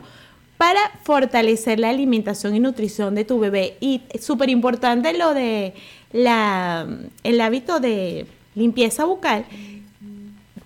para 0.58 0.80
fortalecer 1.04 1.78
la 1.78 1.88
alimentación 1.88 2.54
y 2.54 2.60
nutrición 2.60 3.14
de 3.14 3.24
tu 3.24 3.38
bebé. 3.38 3.76
Y 3.80 4.02
súper 4.20 4.50
importante 4.50 5.16
lo 5.16 5.32
de 5.32 5.72
la, 6.12 6.86
el 7.22 7.40
hábito 7.40 7.78
de 7.78 8.26
limpieza 8.56 9.04
bucal. 9.04 9.46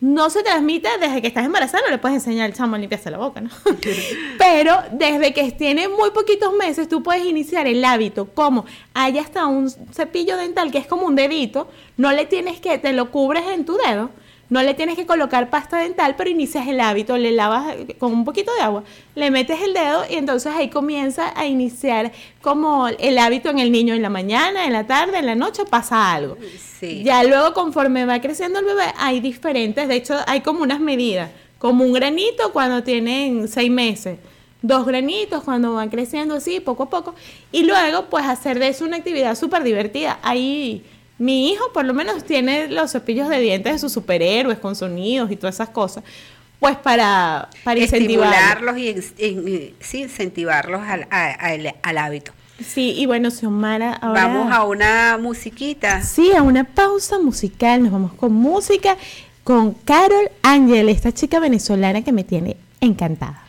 No 0.00 0.30
se 0.30 0.42
transmite 0.42 0.88
desde 0.98 1.20
que 1.20 1.28
estás 1.28 1.44
embarazada, 1.44 1.84
no 1.84 1.90
le 1.90 1.98
puedes 1.98 2.16
enseñar 2.16 2.46
al 2.46 2.54
chamo 2.54 2.74
a 2.74 2.78
limpiarse 2.78 3.08
la 3.08 3.18
boca, 3.18 3.40
¿no? 3.40 3.50
Pero 4.38 4.76
desde 4.90 5.32
que 5.32 5.52
tiene 5.52 5.88
muy 5.88 6.10
poquitos 6.10 6.52
meses, 6.56 6.88
tú 6.88 7.04
puedes 7.04 7.24
iniciar 7.24 7.68
el 7.68 7.84
hábito, 7.84 8.26
como 8.34 8.64
hay 8.94 9.18
hasta 9.18 9.46
un 9.46 9.70
cepillo 9.70 10.36
dental 10.36 10.72
que 10.72 10.78
es 10.78 10.88
como 10.88 11.06
un 11.06 11.14
dedito, 11.14 11.68
no 11.98 12.10
le 12.10 12.26
tienes 12.26 12.60
que, 12.60 12.78
te 12.78 12.92
lo 12.92 13.12
cubres 13.12 13.44
en 13.46 13.64
tu 13.64 13.76
dedo, 13.76 14.10
no 14.52 14.62
le 14.62 14.74
tienes 14.74 14.96
que 14.96 15.06
colocar 15.06 15.48
pasta 15.48 15.78
dental, 15.78 16.14
pero 16.14 16.28
inicias 16.28 16.68
el 16.68 16.78
hábito, 16.78 17.16
le 17.16 17.32
lavas 17.32 17.74
con 17.98 18.12
un 18.12 18.26
poquito 18.26 18.54
de 18.54 18.60
agua, 18.60 18.84
le 19.14 19.30
metes 19.30 19.62
el 19.62 19.72
dedo 19.72 20.04
y 20.10 20.16
entonces 20.16 20.52
ahí 20.54 20.68
comienza 20.68 21.32
a 21.34 21.46
iniciar 21.46 22.12
como 22.42 22.86
el 22.86 23.16
hábito 23.16 23.48
en 23.48 23.60
el 23.60 23.72
niño 23.72 23.94
en 23.94 24.02
la 24.02 24.10
mañana, 24.10 24.66
en 24.66 24.74
la 24.74 24.86
tarde, 24.86 25.20
en 25.20 25.24
la 25.24 25.34
noche, 25.34 25.64
pasa 25.64 26.12
algo. 26.12 26.36
Ya 27.02 27.24
luego 27.24 27.54
conforme 27.54 28.04
va 28.04 28.20
creciendo 28.20 28.58
el 28.58 28.66
bebé 28.66 28.92
hay 28.98 29.20
diferentes, 29.20 29.88
de 29.88 29.94
hecho 29.94 30.18
hay 30.26 30.42
como 30.42 30.62
unas 30.62 30.80
medidas, 30.80 31.30
como 31.56 31.82
un 31.84 31.94
granito 31.94 32.52
cuando 32.52 32.82
tienen 32.82 33.48
seis 33.48 33.70
meses 33.70 34.18
dos 34.60 34.86
granitos 34.86 35.42
cuando 35.42 35.74
van 35.74 35.88
creciendo 35.88 36.36
así, 36.36 36.60
poco 36.60 36.84
a 36.84 36.90
poco, 36.90 37.14
y 37.50 37.64
luego 37.64 38.04
pues 38.10 38.26
hacer 38.26 38.60
de 38.60 38.68
eso 38.68 38.84
una 38.84 38.98
actividad 38.98 39.34
súper 39.34 39.64
divertida. 39.64 40.20
Ahí 40.22 40.84
mi 41.22 41.52
hijo 41.52 41.72
por 41.72 41.84
lo 41.84 41.94
menos 41.94 42.24
tiene 42.24 42.66
los 42.66 42.90
cepillos 42.90 43.28
de 43.28 43.38
dientes 43.38 43.72
de 43.74 43.78
sus 43.78 43.92
superhéroes 43.92 44.58
con 44.58 44.74
sonidos 44.74 45.30
y 45.30 45.36
todas 45.36 45.54
esas 45.54 45.68
cosas. 45.68 46.02
Pues 46.58 46.76
para, 46.76 47.48
para 47.62 47.78
incentivarlos. 47.78 48.76
y 48.76 49.00
sí, 49.80 50.02
incentivarlos 50.02 50.80
al, 50.82 51.06
al, 51.10 51.98
hábito. 51.98 52.32
Sí, 52.64 52.94
y 52.96 53.06
bueno, 53.06 53.30
Xiomara, 53.30 53.94
ahora... 53.94 54.26
Vamos 54.26 54.52
a 54.52 54.64
una 54.64 55.16
musiquita. 55.18 56.02
Sí, 56.02 56.32
a 56.36 56.42
una 56.42 56.64
pausa 56.64 57.18
musical. 57.20 57.82
Nos 57.82 57.92
vamos 57.92 58.12
con 58.14 58.32
música 58.32 58.96
con 59.44 59.72
Carol 59.72 60.28
Ángel, 60.42 60.88
esta 60.88 61.12
chica 61.12 61.38
venezolana 61.38 62.02
que 62.02 62.12
me 62.12 62.24
tiene 62.24 62.56
encantada. 62.80 63.44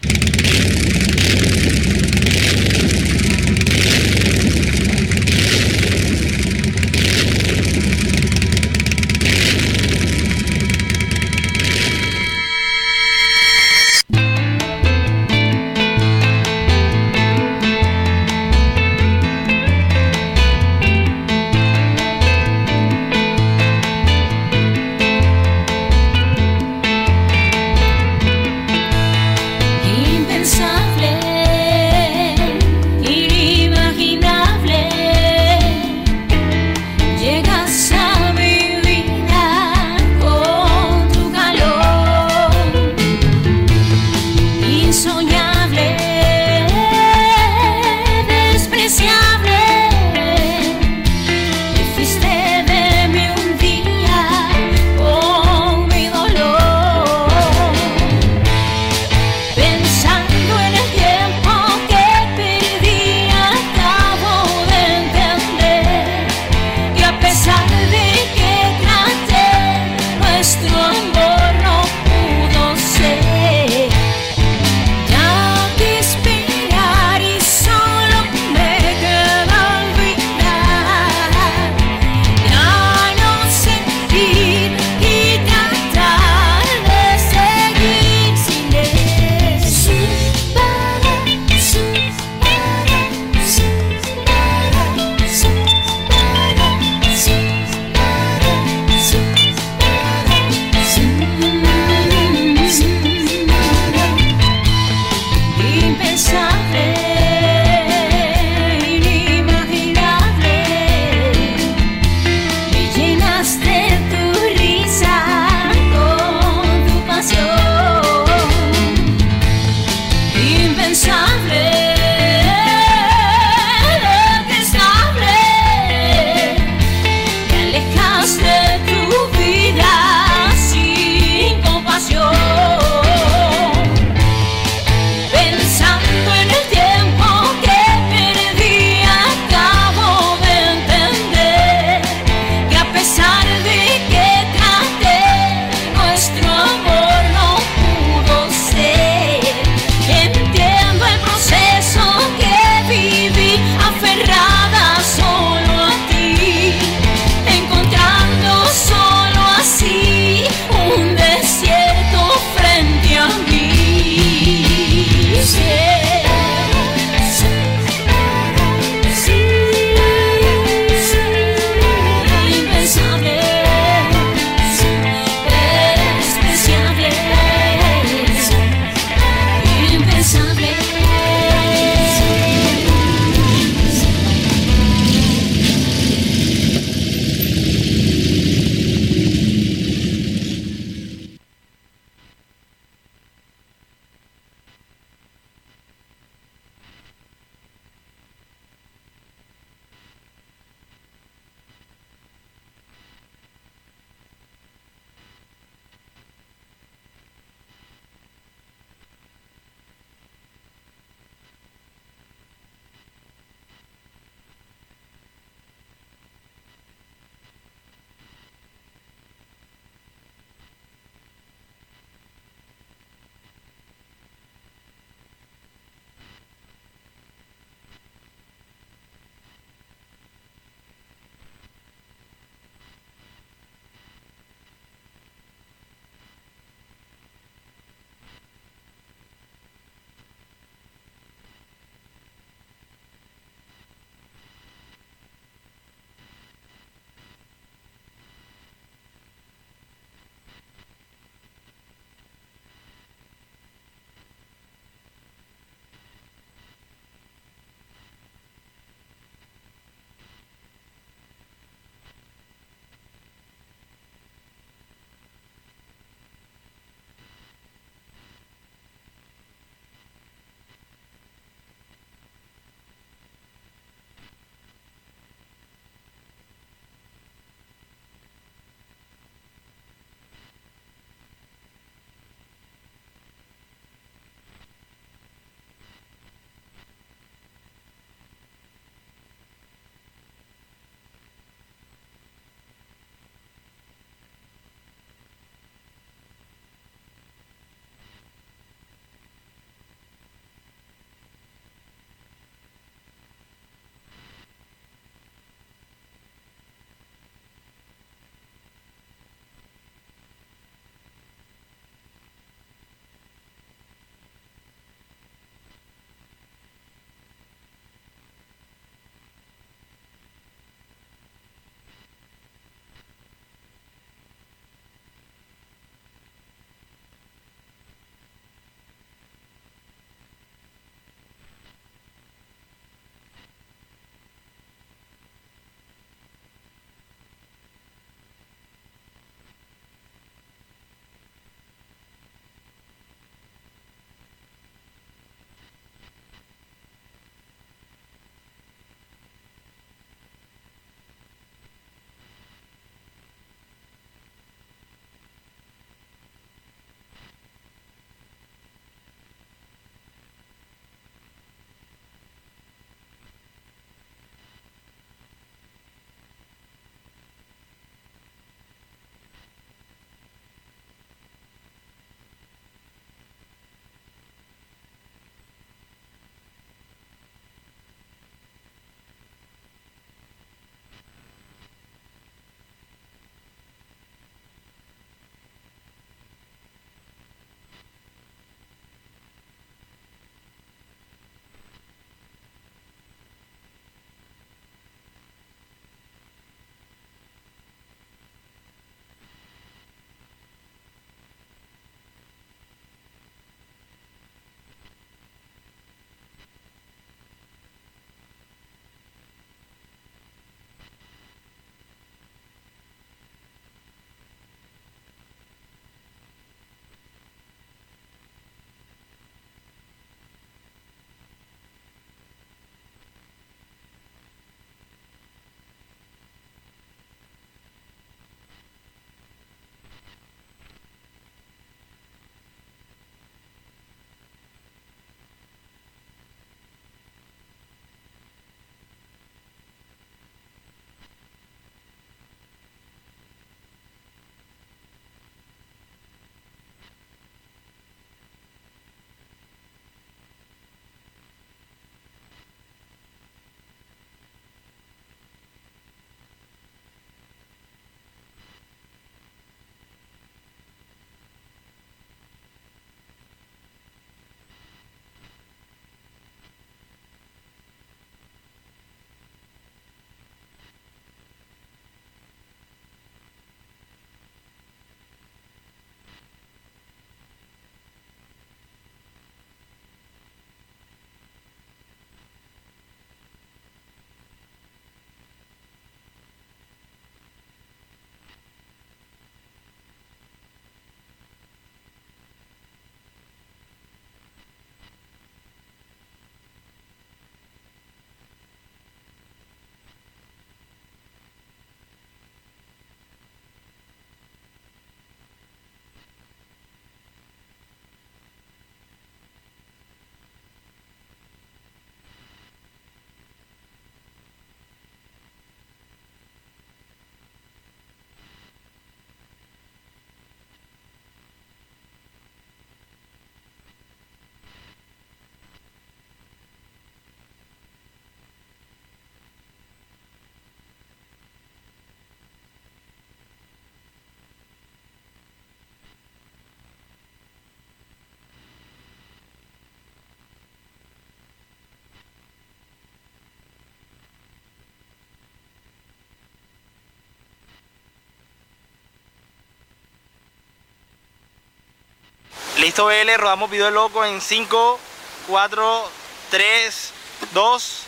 Listo, 552.64 552.86
BL, 552.86 553.18
rodamos 553.18 553.50
video 553.50 553.70
loco 553.72 554.06
en 554.06 554.22
5, 554.22 554.80
4, 555.28 555.92
3, 556.32 556.92
2. 557.34 557.80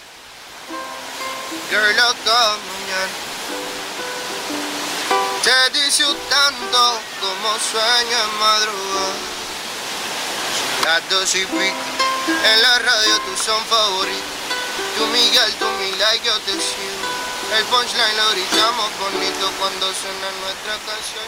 Girl, 1.69 1.95
loco, 1.95 2.57
Te 5.45 5.79
dice 5.79 6.03
tanto 6.29 6.99
como 7.21 7.57
sueño 7.57 8.17
en 8.21 8.37
madrugada. 8.37 9.15
Las 10.83 11.09
dos 11.09 11.35
y 11.35 11.45
pico, 11.45 11.75
en 12.27 12.61
la 12.61 12.79
radio 12.79 13.21
tú 13.21 13.41
son 13.41 13.65
favoritos. 13.67 14.23
Tú 14.97 15.07
Miguel, 15.07 15.53
tú 15.57 15.65
mi 15.79 15.91
like, 15.93 16.27
yo 16.27 16.37
te 16.41 16.51
sigo. 16.51 17.07
El 17.57 17.63
punchline 17.63 18.17
lo 18.17 18.29
gritamos 18.31 18.91
bonito 18.99 19.51
cuando 19.57 19.93
suena 19.93 20.31
nuestra 20.43 20.75
canción. 20.85 21.23